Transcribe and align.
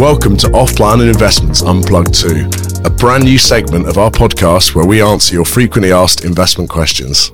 Welcome 0.00 0.38
to 0.38 0.50
Off 0.52 0.76
Plan 0.76 1.00
and 1.00 1.10
Investments 1.10 1.60
Unplugged 1.60 2.14
2, 2.14 2.48
a 2.86 2.90
brand 2.90 3.24
new 3.24 3.36
segment 3.36 3.86
of 3.86 3.98
our 3.98 4.10
podcast 4.10 4.74
where 4.74 4.86
we 4.86 5.02
answer 5.02 5.34
your 5.34 5.44
frequently 5.44 5.92
asked 5.92 6.24
investment 6.24 6.70
questions. 6.70 7.32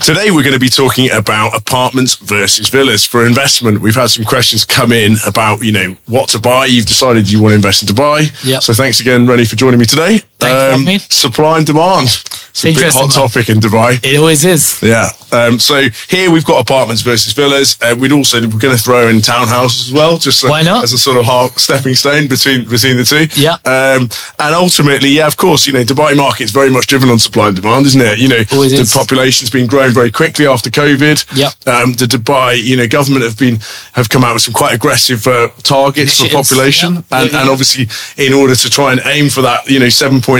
Today, 0.00 0.32
we're 0.32 0.42
going 0.42 0.54
to 0.54 0.58
be 0.58 0.68
talking 0.68 1.08
about 1.12 1.56
apartments 1.56 2.16
versus 2.16 2.68
villas 2.68 3.06
for 3.06 3.24
investment. 3.24 3.80
We've 3.80 3.94
had 3.94 4.10
some 4.10 4.24
questions 4.24 4.64
come 4.64 4.90
in 4.90 5.14
about, 5.24 5.62
you 5.62 5.70
know, 5.70 5.96
what 6.06 6.30
to 6.30 6.40
buy. 6.40 6.66
You've 6.66 6.86
decided 6.86 7.30
you 7.30 7.40
want 7.40 7.52
to 7.52 7.54
invest 7.54 7.88
in 7.88 7.94
Dubai. 7.94 8.44
Yep. 8.44 8.62
So 8.64 8.72
thanks 8.72 8.98
again, 8.98 9.28
Rennie, 9.28 9.44
for 9.44 9.54
joining 9.54 9.78
me 9.78 9.86
today. 9.86 10.20
Thanks 10.42 10.76
for 10.76 10.86
me. 10.86 10.98
Supply 10.98 11.58
and 11.58 11.66
demand. 11.66 12.08
It's 12.52 12.64
a 12.64 12.74
big 12.74 12.92
hot 12.92 13.10
topic 13.10 13.48
in 13.48 13.60
Dubai. 13.60 13.98
It 14.04 14.18
always 14.18 14.44
is. 14.44 14.82
Yeah. 14.82 15.08
Um, 15.32 15.58
so 15.58 15.88
here 16.10 16.30
we've 16.30 16.44
got 16.44 16.60
apartments 16.60 17.00
versus 17.00 17.32
villas. 17.32 17.78
Uh, 17.80 17.96
we'd 17.98 18.12
also 18.12 18.42
we're 18.42 18.58
going 18.58 18.76
to 18.76 18.82
throw 18.82 19.08
in 19.08 19.16
townhouses 19.16 19.88
as 19.88 19.92
well, 19.92 20.18
just 20.18 20.44
Why 20.46 20.60
not? 20.60 20.84
as 20.84 20.92
a 20.92 20.98
sort 20.98 21.16
of 21.16 21.24
half 21.24 21.56
stepping 21.56 21.94
stone 21.94 22.28
between 22.28 22.68
between 22.68 22.98
the 22.98 23.04
two. 23.04 23.26
Yeah. 23.40 23.54
Um, 23.64 24.10
and 24.38 24.54
ultimately, 24.54 25.08
yeah, 25.08 25.26
of 25.26 25.38
course, 25.38 25.66
you 25.66 25.72
know, 25.72 25.82
Dubai 25.82 26.14
market 26.14 26.44
is 26.44 26.50
very 26.50 26.68
much 26.68 26.86
driven 26.88 27.08
on 27.08 27.18
supply 27.18 27.48
and 27.48 27.56
demand, 27.56 27.86
isn't 27.86 28.00
it? 28.00 28.18
You 28.18 28.28
know, 28.28 28.42
Always 28.52 28.72
the 28.72 28.80
is. 28.80 28.92
population's 28.92 29.48
been 29.48 29.66
growing 29.66 29.92
very 29.94 30.10
quickly 30.10 30.46
after 30.46 30.68
COVID. 30.68 31.24
Yep. 31.34 31.52
Um, 31.66 31.92
the 31.94 32.04
Dubai, 32.04 32.62
you 32.62 32.76
know, 32.76 32.86
government 32.86 33.24
have 33.24 33.38
been 33.38 33.60
have 33.94 34.10
come 34.10 34.24
out 34.24 34.34
with 34.34 34.42
some 34.42 34.52
quite 34.52 34.74
aggressive 34.74 35.26
uh, 35.26 35.48
targets 35.62 36.20
for 36.20 36.28
population, 36.28 36.94
yeah. 36.94 37.00
and, 37.12 37.30
Yeah, 37.30 37.32
yeah, 37.32 37.40
and 37.40 37.50
obviously 37.50 37.88
in 38.22 38.34
order 38.34 38.54
to 38.54 38.68
try 38.68 38.92
and 38.92 39.00
aim 39.06 39.30
for 39.30 39.40
that, 39.40 39.66
you 39.70 39.78
know, 39.80 39.88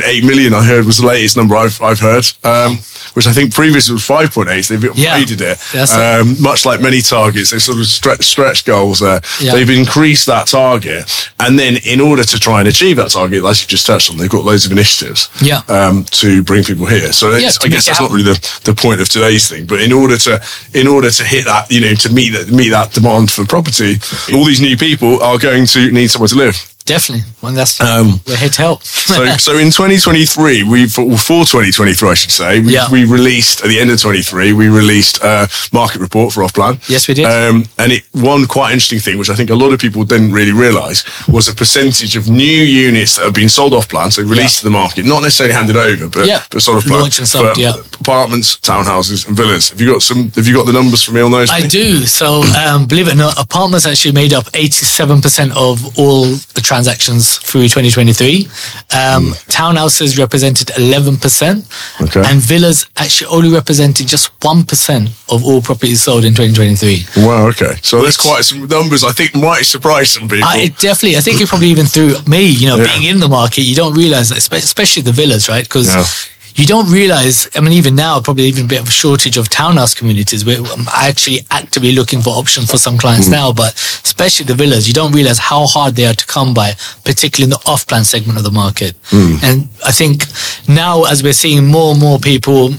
7.8 0.00 0.24
million, 0.26 0.54
I 0.54 0.64
heard 0.64 0.84
was 0.86 0.98
the 0.98 1.06
latest 1.06 1.36
number 1.36 1.56
I've 1.56 1.80
I've 1.82 2.00
heard. 2.00 2.24
Um, 2.44 2.78
which 3.14 3.26
I 3.26 3.32
think 3.32 3.52
previously 3.52 3.92
was 3.92 4.06
5.8. 4.06 4.64
So 4.64 4.74
they've 4.76 4.96
Yeah. 4.96 5.18
upgraded 5.18 5.40
it. 5.42 5.58
Um, 5.92 6.40
much 6.40 6.64
like 6.64 6.80
many 6.80 7.02
targets, 7.02 7.50
they 7.50 7.58
sort 7.58 7.78
of 7.78 7.86
stretch, 7.86 8.24
stretch 8.24 8.64
goals 8.64 9.00
there. 9.00 9.20
Yeah. 9.40 9.52
They've 9.54 9.68
increased 9.68 10.26
that 10.26 10.46
target. 10.46 11.10
And 11.38 11.58
then 11.58 11.76
in 11.84 12.00
order 12.00 12.24
to 12.24 12.38
try 12.38 12.60
and 12.60 12.68
achieve 12.68 12.96
that 12.96 13.10
target, 13.10 13.44
as 13.44 13.60
you 13.60 13.68
just 13.68 13.86
touched 13.86 14.10
on, 14.10 14.16
they've 14.16 14.30
got 14.30 14.44
loads 14.44 14.64
of 14.64 14.72
initiatives 14.72 15.28
Yeah. 15.40 15.60
um, 15.68 16.04
to 16.22 16.42
bring 16.42 16.64
people 16.64 16.86
here. 16.86 17.12
So 17.12 17.30
to 17.30 17.36
I 17.36 17.40
guess 17.68 17.86
that's 17.86 18.00
not 18.00 18.10
really 18.10 18.22
the, 18.32 18.60
the 18.64 18.74
point 18.74 19.00
of 19.00 19.08
today's 19.10 19.46
thing. 19.48 19.66
But 19.66 19.80
in 19.82 19.92
order 19.92 20.16
to 20.18 20.40
in 20.72 20.86
order 20.86 21.10
to 21.10 21.24
hit 21.24 21.44
that, 21.46 21.70
you 21.70 21.80
know, 21.80 21.94
to 21.94 22.08
meet 22.12 22.30
that 22.30 22.48
meet 22.50 22.70
that 22.70 22.92
demand 22.92 23.30
for 23.30 23.44
property, 23.44 23.98
all 24.32 24.44
these 24.44 24.60
new 24.60 24.76
people 24.76 25.20
are 25.22 25.38
going 25.38 25.66
to 25.66 25.90
need 25.90 26.08
somewhere 26.10 26.28
to 26.28 26.36
live. 26.36 26.71
Definitely. 26.84 27.24
Well, 27.40 27.52
that's 27.52 27.80
Um, 27.80 28.20
we're 28.26 28.36
here 28.36 28.48
to 28.48 28.62
help. 28.62 28.82
So, 28.82 29.24
so 29.36 29.52
in 29.58 29.70
2023, 29.70 30.62
we 30.64 30.88
for, 30.88 31.04
for 31.16 31.44
2023, 31.44 32.08
I 32.08 32.14
should 32.14 32.30
say, 32.30 32.60
we, 32.60 32.72
Yeah. 32.74 32.90
we 32.90 33.04
released 33.04 33.60
at 33.62 33.68
the 33.68 33.78
end 33.78 33.90
of 33.90 34.00
23, 34.00 34.52
we 34.52 34.68
released 34.68 35.18
a 35.22 35.48
market 35.72 36.00
report 36.00 36.32
for 36.32 36.42
off 36.42 36.52
plan. 36.54 36.80
Yes, 36.88 37.06
we 37.08 37.14
did. 37.14 37.26
Um, 37.26 37.66
and 37.78 37.92
it 37.92 38.02
one 38.12 38.46
quite 38.46 38.72
interesting 38.72 38.98
thing, 39.00 39.18
which 39.18 39.30
I 39.30 39.34
think 39.34 39.50
a 39.50 39.54
lot 39.54 39.72
of 39.72 39.80
people 39.80 40.04
didn't 40.04 40.32
really 40.32 40.52
realise, 40.52 41.04
was 41.28 41.48
a 41.48 41.54
percentage 41.54 42.16
of 42.16 42.28
new 42.28 42.44
units 42.64 43.16
that 43.16 43.24
have 43.26 43.34
been 43.34 43.48
sold 43.48 43.74
off 43.74 43.88
plan, 43.88 44.10
so 44.10 44.22
released 44.22 44.56
Yeah. 44.56 44.60
to 44.60 44.64
the 44.64 44.70
market, 44.70 45.04
not 45.04 45.22
necessarily 45.22 45.54
handed 45.54 45.76
over, 45.76 46.08
but 46.08 46.26
Yeah. 46.26 46.42
but 46.50 46.66
off 46.68 46.84
plan 46.84 47.00
Launched 47.00 47.18
and 47.20 47.28
sold, 47.28 47.56
yeah. 47.58 47.74
apartments, 48.00 48.56
townhouses, 48.62 49.26
and 49.28 49.36
villas. 49.36 49.70
Have 49.70 49.80
you 49.80 49.92
got 49.92 50.02
some? 50.02 50.30
Have 50.36 50.46
you 50.48 50.54
got 50.54 50.66
the 50.66 50.72
numbers 50.72 51.02
for 51.04 51.12
me 51.12 51.20
on 51.20 51.30
those? 51.30 51.50
I 51.50 51.60
do. 51.66 52.06
So, 52.06 52.42
um, 52.56 52.86
believe 52.86 53.08
it 53.08 53.12
or 53.14 53.16
not, 53.16 53.38
apartments 53.38 53.86
actually 53.86 54.12
made 54.12 54.32
up 54.32 54.46
87% 54.54 55.52
of 55.52 55.98
all 55.98 56.24
the 56.54 56.60
transactions 56.72 57.36
through 57.48 57.68
2023. 57.68 58.48
Um, 58.96 59.24
Townhouses 59.58 60.18
represented 60.18 60.68
11%. 60.68 61.64
Hmm. 61.98 62.04
Okay. 62.04 62.22
And 62.28 62.40
villas 62.40 62.86
actually 62.96 63.28
only 63.36 63.50
represented 63.52 64.08
just 64.08 64.26
1% 64.40 65.08
of 65.34 65.44
all 65.44 65.60
properties 65.60 66.00
sold 66.02 66.24
in 66.24 66.32
2023. 66.34 67.24
Wow. 67.26 67.48
Okay. 67.48 67.74
So 67.82 68.00
there's 68.02 68.16
quite 68.16 68.44
some 68.44 68.66
numbers. 68.66 69.04
I 69.04 69.12
think 69.12 69.34
might 69.34 69.64
surprise 69.66 70.08
some 70.16 70.28
people. 70.28 70.48
I, 70.48 70.56
it 70.66 70.78
definitely, 70.78 71.16
I 71.18 71.20
think 71.20 71.40
it 71.42 71.48
probably 71.48 71.68
even 71.68 71.86
through 71.86 72.12
me, 72.26 72.42
you 72.46 72.68
know, 72.68 72.76
Yeah. 72.76 72.86
being 72.90 73.04
in 73.12 73.20
the 73.20 73.28
market, 73.28 73.62
you 73.70 73.74
don't 73.74 73.94
realize 73.94 74.30
that, 74.30 74.38
especially 74.38 75.02
the 75.02 75.12
villas, 75.12 75.48
right? 75.48 75.64
Because 75.64 75.88
Yeah. 75.94 76.04
You 76.54 76.66
don't 76.66 76.90
realize, 76.90 77.48
I 77.54 77.60
mean, 77.60 77.72
even 77.72 77.94
now, 77.94 78.20
probably 78.20 78.44
even 78.44 78.64
a 78.66 78.68
bit 78.68 78.80
of 78.80 78.88
a 78.88 78.90
shortage 78.90 79.36
of 79.36 79.48
townhouse 79.48 79.94
communities. 79.94 80.44
We're 80.44 80.62
actually 80.94 81.40
actively 81.50 81.92
looking 81.92 82.20
for 82.20 82.30
options 82.30 82.70
for 82.70 82.78
some 82.78 82.98
clients 82.98 83.28
Mm. 83.28 83.32
now, 83.32 83.52
but 83.52 83.74
especially 84.04 84.46
the 84.46 84.54
villas, 84.54 84.86
you 84.86 84.94
don't 84.94 85.12
realize 85.12 85.38
how 85.38 85.66
hard 85.66 85.96
they 85.96 86.06
are 86.06 86.14
to 86.14 86.26
come 86.26 86.52
by, 86.54 86.76
particularly 87.04 87.44
in 87.44 87.50
the 87.50 87.62
off 87.70 87.86
plan 87.86 88.04
segment 88.04 88.36
of 88.38 88.44
the 88.44 88.50
market. 88.50 88.94
Mm. 89.10 89.42
And 89.42 89.68
I 89.84 89.92
think 89.92 90.24
now, 90.68 91.04
as 91.04 91.22
we're 91.22 91.32
seeing 91.32 91.66
more 91.66 91.92
and 91.92 92.00
more 92.00 92.18
people, 92.18 92.74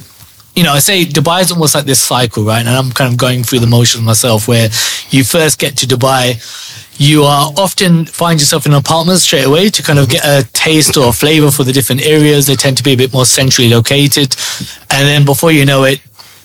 you 0.56 0.64
know, 0.64 0.74
I 0.74 0.80
say 0.80 1.06
Dubai 1.06 1.41
is 1.41 1.52
almost 1.52 1.74
like 1.74 1.86
this 1.86 2.00
cycle, 2.00 2.44
right? 2.44 2.59
And 2.59 2.69
I'm 2.69 2.91
kind 2.91 3.12
of 3.12 3.18
going 3.18 3.44
through 3.44 3.59
the 3.59 3.68
motions 3.68 4.03
myself 4.03 4.47
where 4.47 4.69
you 5.09 5.24
first 5.24 5.58
get 5.59 5.78
to 5.78 5.88
Dubai, 5.88 6.38
you 7.00 7.24
are 7.24 7.52
often 7.58 8.06
find 8.06 8.40
yourself 8.40 8.66
in 8.68 8.74
an 8.74 8.78
apartment 8.78 9.19
straight 9.19 9.46
away 9.46 9.69
to 9.69 9.81
kind 9.81 9.97
of 9.97 10.09
get 10.09 10.24
a 10.24 10.47
taste 10.53 10.96
or 10.96 11.09
a 11.09 11.12
flavor 11.12 11.50
for 11.50 11.64
the 11.64 11.74
different 11.74 12.06
areas. 12.06 12.46
They 12.46 12.56
tend 12.56 12.78
to 12.78 12.84
be 12.84 12.94
a 12.94 12.97
bit 12.97 13.12
more 13.12 13.25
centrally 13.25 13.69
located. 13.69 14.36
And 14.91 15.08
then 15.08 15.25
before 15.25 15.52
you 15.52 15.66
know 15.66 15.86
it, 15.86 16.02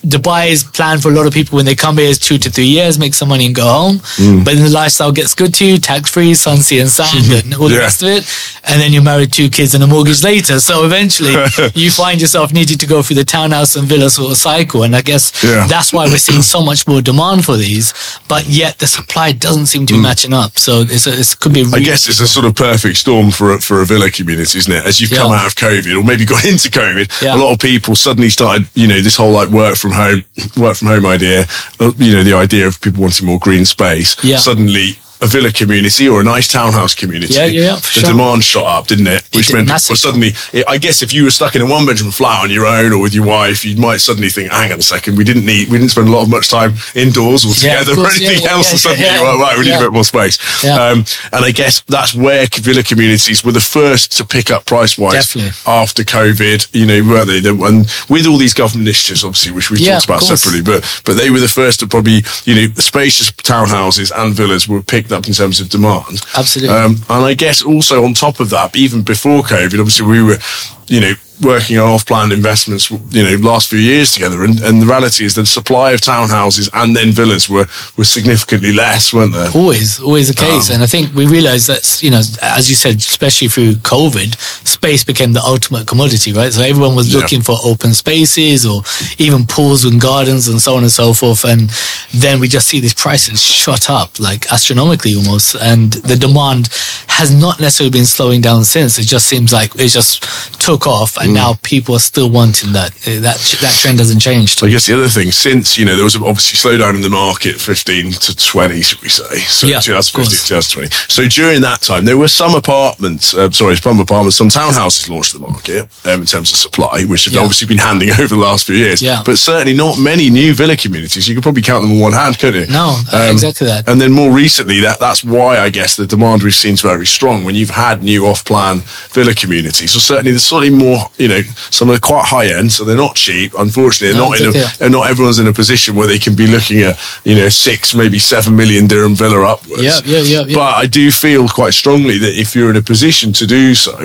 Dubai 0.06 0.48
is 0.50 0.62
planned 0.64 1.02
for 1.02 1.10
a 1.10 1.14
lot 1.14 1.26
of 1.26 1.32
people 1.32 1.56
when 1.56 1.64
they 1.66 1.74
come 1.74 1.98
here 1.98 2.08
is 2.08 2.18
two 2.18 2.38
to 2.38 2.50
three 2.50 2.66
years, 2.66 2.98
make 2.98 3.14
some 3.14 3.28
money 3.28 3.46
and 3.46 3.54
go 3.54 3.66
home. 3.66 3.96
Mm. 4.16 4.44
But 4.44 4.54
then 4.54 4.64
the 4.64 4.70
lifestyle 4.70 5.12
gets 5.12 5.34
good 5.34 5.52
to 5.54 5.64
you, 5.66 5.78
tax 5.78 6.10
free, 6.10 6.34
sun, 6.34 6.58
sea, 6.58 6.80
and 6.80 6.88
sand, 6.90 7.30
and 7.44 7.54
all 7.54 7.68
the 7.68 7.74
Yeah. 7.74 7.80
rest 7.80 8.02
of 8.02 8.08
it. 8.08 8.24
And 8.64 8.80
then 8.80 8.92
you're 8.92 9.02
married, 9.02 9.32
two 9.32 9.48
kids, 9.50 9.74
and 9.74 9.82
a 9.82 9.86
mortgage 9.86 10.22
later. 10.22 10.60
So 10.60 10.84
eventually, 10.84 11.34
you 11.74 11.90
find 11.90 12.20
yourself 12.20 12.52
needing 12.52 12.78
to 12.78 12.86
go 12.86 13.02
through 13.02 13.16
the 13.16 13.24
townhouse 13.24 13.76
and 13.76 13.88
villa 13.88 14.08
sort 14.10 14.30
of 14.30 14.36
cycle. 14.36 14.82
And 14.84 14.94
I 14.94 15.02
guess 15.02 15.32
Yeah. 15.42 15.66
that's 15.66 15.92
why 15.92 16.06
we're 16.06 16.18
seeing 16.18 16.42
so 16.42 16.62
much 16.62 16.86
more 16.86 17.00
demand 17.02 17.44
for 17.44 17.56
these. 17.56 17.92
But 18.28 18.46
yet 18.46 18.78
the 18.78 18.86
supply 18.86 19.32
doesn't 19.32 19.66
seem 19.66 19.86
to 19.86 19.94
be 19.94 19.98
mm. 19.98 20.02
matching 20.04 20.32
up. 20.32 20.58
So 20.58 20.82
it's 20.82 21.06
a, 21.06 21.18
it 21.18 21.36
could 21.40 21.52
be. 21.54 21.64
I 21.72 21.80
guess 21.80 22.08
it's 22.08 22.20
a 22.20 22.28
sort 22.28 22.46
of 22.46 22.54
perfect 22.54 22.98
storm 22.98 23.30
for 23.30 23.54
a, 23.54 23.60
for 23.60 23.80
a 23.82 23.84
villa 23.86 24.10
community, 24.10 24.58
isn't 24.58 24.72
it? 24.72 24.84
As 24.86 25.00
you've 25.00 25.10
Yeah. 25.10 25.18
come 25.22 25.32
out 25.32 25.46
of 25.46 25.54
COVID, 25.56 25.98
or 25.98 26.04
maybe 26.04 26.24
got 26.24 26.44
into 26.52 26.68
COVID, 26.70 27.34
a 27.34 27.36
lot 27.36 27.52
of 27.52 27.58
people 27.58 27.94
suddenly 27.96 28.30
started, 28.30 28.68
you 28.74 28.86
know, 28.86 29.00
this 29.00 29.16
whole 29.16 29.32
like 29.32 29.48
work 29.48 29.76
from 29.76 29.87
home, 29.92 30.24
work 30.56 30.76
from 30.76 30.88
home 30.88 31.06
idea. 31.06 31.46
uh, 31.80 31.92
You 31.98 32.12
know, 32.16 32.22
the 32.24 32.34
idea 32.34 32.66
of 32.66 32.80
people 32.80 33.02
wanting 33.02 33.26
more 33.26 33.38
green 33.38 33.64
space. 33.64 34.16
Yeah. 34.22 34.38
Suddenly, 34.38 34.98
a 35.20 35.26
villa 35.26 35.52
community 35.52 36.08
or 36.08 36.20
a 36.20 36.24
nice 36.24 36.48
townhouse 36.48 36.94
community. 36.94 37.34
Yeah, 37.34 37.46
yeah, 37.46 37.60
yeah, 37.60 37.74
the 37.76 37.80
sure. 37.80 38.10
demand 38.10 38.44
shot 38.44 38.66
up, 38.66 38.86
didn't 38.86 39.06
it? 39.06 39.22
Which 39.34 39.48
did 39.48 39.54
meant 39.54 39.68
well, 39.68 39.78
suddenly, 39.78 40.32
I 40.66 40.78
guess 40.78 41.02
if 41.02 41.12
you 41.12 41.24
were 41.24 41.30
stuck 41.30 41.56
in 41.56 41.62
a 41.62 41.66
one 41.66 41.86
bedroom 41.86 42.10
flat 42.10 42.44
on 42.44 42.50
your 42.50 42.66
own 42.66 42.92
or 42.92 43.00
with 43.00 43.14
your 43.14 43.26
wife, 43.26 43.64
you 43.64 43.76
might 43.76 43.98
suddenly 43.98 44.28
think, 44.28 44.50
hang 44.50 44.72
on 44.72 44.78
a 44.78 44.82
second, 44.82 45.16
we 45.16 45.24
didn't 45.24 45.46
need, 45.46 45.68
we 45.68 45.78
didn't 45.78 45.90
spend 45.90 46.08
a 46.08 46.10
lot 46.10 46.22
of 46.22 46.30
much 46.30 46.48
time 46.48 46.74
indoors 46.94 47.44
or 47.44 47.54
together 47.54 47.92
or 47.92 47.96
course, 47.96 48.20
yeah, 48.20 48.28
anything 48.28 48.44
yeah, 48.44 48.52
else. 48.52 48.66
yeah, 48.66 48.70
and 48.70 48.80
suddenly, 48.80 49.04
yeah, 49.06 49.20
you're 49.20 49.38
like, 49.38 49.40
right, 49.40 49.58
we 49.58 49.64
need 49.64 49.70
yeah. 49.70 49.78
a 49.78 49.82
bit 49.82 49.92
more 49.92 50.04
space. 50.04 50.64
Yeah. 50.64 50.74
Um, 50.74 51.04
and 51.32 51.44
I 51.44 51.50
guess 51.50 51.80
that's 51.82 52.14
where 52.14 52.46
villa 52.52 52.82
communities 52.82 53.44
were 53.44 53.52
the 53.52 53.60
first 53.60 54.16
to 54.18 54.24
pick 54.24 54.50
up 54.50 54.66
price 54.66 54.98
wise 54.98 55.36
after 55.66 56.02
COVID. 56.02 56.74
You 56.74 56.86
know, 56.86 57.02
weren't 57.08 57.28
they? 57.28 57.38
And 57.48 57.90
with 58.08 58.26
all 58.26 58.36
these 58.36 58.54
government 58.54 58.86
initiatives, 58.88 59.24
obviously, 59.24 59.52
which 59.52 59.70
we 59.70 59.78
Yeah, 59.78 59.94
talked 59.94 60.04
about 60.06 60.22
separately, 60.22 60.62
but 60.62 61.02
but 61.04 61.16
they 61.16 61.30
were 61.30 61.40
the 61.40 61.48
first 61.48 61.80
to 61.80 61.86
probably, 61.86 62.22
you 62.44 62.54
know, 62.54 62.74
spacious 62.74 63.30
townhouses 63.32 64.12
and 64.14 64.34
villas 64.34 64.68
were 64.68 64.82
picked 64.82 65.07
up 65.12 65.26
in 65.26 65.32
terms 65.32 65.60
of 65.60 65.68
demand. 65.68 66.20
Absolutely. 66.36 66.74
Um, 66.74 66.96
and 67.08 67.24
I 67.24 67.34
guess 67.34 67.62
also 67.62 68.04
on 68.04 68.14
top 68.14 68.40
of 68.40 68.50
that, 68.50 68.76
even 68.76 69.02
before 69.02 69.42
COVID, 69.42 69.78
obviously 69.78 70.06
we 70.06 70.22
were, 70.22 70.38
you 70.86 71.00
know, 71.00 71.14
working 71.42 71.78
on 71.78 71.88
off-plan 71.88 72.32
investments, 72.32 72.90
you 72.90 73.22
know, 73.22 73.36
last 73.36 73.68
few 73.70 73.78
years 73.78 74.12
together. 74.12 74.44
And, 74.44 74.60
and 74.60 74.82
the 74.82 74.86
reality 74.86 75.24
is 75.24 75.34
that 75.34 75.42
the 75.42 75.46
supply 75.46 75.92
of 75.92 76.00
townhouses 76.00 76.68
and 76.72 76.94
then 76.96 77.12
villas 77.12 77.48
were, 77.48 77.66
were 77.96 78.04
significantly 78.04 78.72
less, 78.72 79.12
weren't 79.12 79.32
they? 79.32 79.48
Always, 79.54 80.00
always 80.00 80.28
the 80.28 80.34
case. 80.34 80.70
Um, 80.70 80.74
and 80.74 80.82
I 80.82 80.86
think 80.86 81.14
we 81.14 81.26
realized 81.26 81.68
that, 81.68 82.02
you 82.02 82.10
know, 82.10 82.20
as 82.42 82.68
you 82.68 82.74
said, 82.76 82.96
especially 82.96 83.48
through 83.48 83.72
COVID, 83.74 84.36
space 84.66 85.04
became 85.04 85.32
the 85.32 85.42
ultimate 85.42 85.86
commodity, 85.86 86.32
right? 86.32 86.52
So 86.52 86.62
everyone 86.62 86.94
was 86.94 87.12
Yeah. 87.12 87.20
looking 87.20 87.42
for 87.42 87.56
open 87.64 87.94
spaces 87.94 88.66
or 88.66 88.82
even 89.18 89.46
pools 89.46 89.84
and 89.84 90.00
gardens 90.00 90.48
and 90.48 90.60
so 90.60 90.76
on 90.76 90.82
and 90.82 90.92
so 90.92 91.12
forth. 91.12 91.44
And 91.44 91.70
then 92.12 92.40
we 92.40 92.48
just 92.48 92.68
see 92.68 92.80
these 92.80 92.94
prices 92.94 93.40
shot 93.42 93.88
up 93.90 94.18
like 94.18 94.50
astronomically 94.52 95.14
almost. 95.14 95.54
And 95.54 95.92
the 95.92 96.16
demand 96.16 96.68
has 97.08 97.34
not 97.34 97.60
necessarily 97.60 97.90
been 97.90 98.06
slowing 98.06 98.40
down 98.40 98.64
since. 98.64 98.98
It 98.98 99.06
just 99.06 99.26
seems 99.26 99.52
like 99.52 99.74
it 99.76 99.88
just 99.88 100.24
took 100.68 100.86
off 100.86 101.16
and 101.16 101.32
now 101.32 101.54
people 101.62 101.94
are 101.94 101.98
still 102.12 102.28
wanting 102.30 102.72
that. 102.74 102.90
Uh, 103.08 103.20
That, 103.28 103.38
that 103.64 103.74
trend 103.80 103.98
hasn't 104.00 104.20
changed. 104.20 104.62
I 104.62 104.68
guess 104.68 104.86
the 104.86 104.94
other 104.98 105.08
thing, 105.08 105.30
since, 105.32 105.78
you 105.78 105.86
know, 105.86 105.94
there 105.96 106.04
was 106.04 106.14
obviously 106.16 106.56
slowdown 106.60 106.94
in 106.94 107.00
the 107.00 107.08
market 107.08 107.56
15 107.56 108.12
to 108.12 108.36
20, 108.36 108.82
should 108.82 109.00
we 109.00 109.08
say? 109.08 109.38
So 109.48 109.66
Yeah, 109.66 109.80
2015 109.80 110.28
2020. 110.46 110.88
So 111.08 111.26
during 111.28 111.62
that 111.62 111.80
time, 111.80 112.04
there 112.04 112.18
were 112.18 112.28
some 112.28 112.54
apartments, 112.54 113.32
uh, 113.34 113.50
sorry, 113.50 113.76
some 113.76 113.98
apartments, 113.98 114.36
some 114.36 114.50
townhouses 114.50 115.08
launched 115.08 115.32
the 115.32 115.38
market 115.40 115.88
um, 116.04 116.20
in 116.20 116.26
terms 116.26 116.50
of 116.52 116.56
supply, 116.58 117.04
which 117.04 117.24
have 117.24 117.32
Yeah. 117.34 117.40
obviously 117.40 117.66
been 117.66 117.78
handing 117.78 118.10
over 118.20 118.28
the 118.36 118.44
last 118.48 118.66
few 118.66 118.76
years. 118.76 119.00
Yeah. 119.00 119.22
But 119.24 119.38
certainly 119.38 119.72
not 119.74 119.98
many 119.98 120.28
new 120.28 120.52
villa 120.52 120.76
communities. 120.76 121.26
You 121.28 121.34
could 121.34 121.42
probably 121.48 121.62
count 121.62 121.82
them 121.82 121.92
on 121.92 121.98
one 122.00 122.12
hand, 122.12 122.38
couldn't 122.38 122.68
you? 122.68 122.72
No, 122.72 123.00
exactly 123.32 123.66
that. 123.68 123.88
And 123.88 123.98
then 124.02 124.12
more 124.12 124.30
recently, 124.44 124.80
that 124.80 124.98
that's 125.00 125.24
why 125.24 125.58
I 125.66 125.70
guess 125.70 125.96
the 125.96 126.06
demand 126.06 126.42
we've 126.42 126.54
seen 126.64 126.74
is 126.74 126.82
very 126.82 127.06
strong 127.06 127.44
when 127.44 127.54
you've 127.54 127.70
had 127.86 128.02
new 128.02 128.26
off-plan 128.26 128.82
villa 129.16 129.32
communities. 129.34 129.92
So 129.92 129.98
certainly 129.98 130.32
the 130.32 130.38
sort 130.38 130.57
slightly 130.58 130.76
more, 130.76 130.98
you 131.18 131.28
know, 131.28 131.40
some 131.70 131.90
are 131.90 131.98
quite 131.98 132.24
high 132.26 132.46
end, 132.46 132.72
so 132.72 132.84
they're 132.84 132.96
not 132.96 133.14
cheap. 133.14 133.52
Unfortunately, 133.58 134.08
they're 134.12 134.20
No, 134.22 134.30
not 134.30 134.40
in 134.40 134.56
a, 134.56 134.84
and 134.84 134.92
not 134.92 135.10
everyone's 135.10 135.38
in 135.38 135.46
a 135.46 135.52
position 135.52 135.94
where 135.94 136.06
they 136.06 136.18
can 136.18 136.34
be 136.34 136.46
looking 136.46 136.80
at, 136.82 136.98
you 137.24 137.34
know, 137.34 137.48
six, 137.48 137.94
maybe 137.94 138.18
seven 138.18 138.56
million 138.56 138.86
dirham 138.86 139.14
villa 139.14 139.46
upwards. 139.46 139.82
Yeah, 139.82 140.00
yeah, 140.04 140.18
yeah, 140.20 140.44
yeah. 140.46 140.54
But 140.56 140.74
I 140.76 140.86
do 140.86 141.10
feel 141.10 141.48
quite 141.48 141.74
strongly 141.74 142.18
that 142.18 142.38
if 142.38 142.54
you're 142.54 142.70
in 142.70 142.76
a 142.76 142.82
position 142.82 143.32
to 143.34 143.46
do 143.46 143.74
so, 143.74 143.96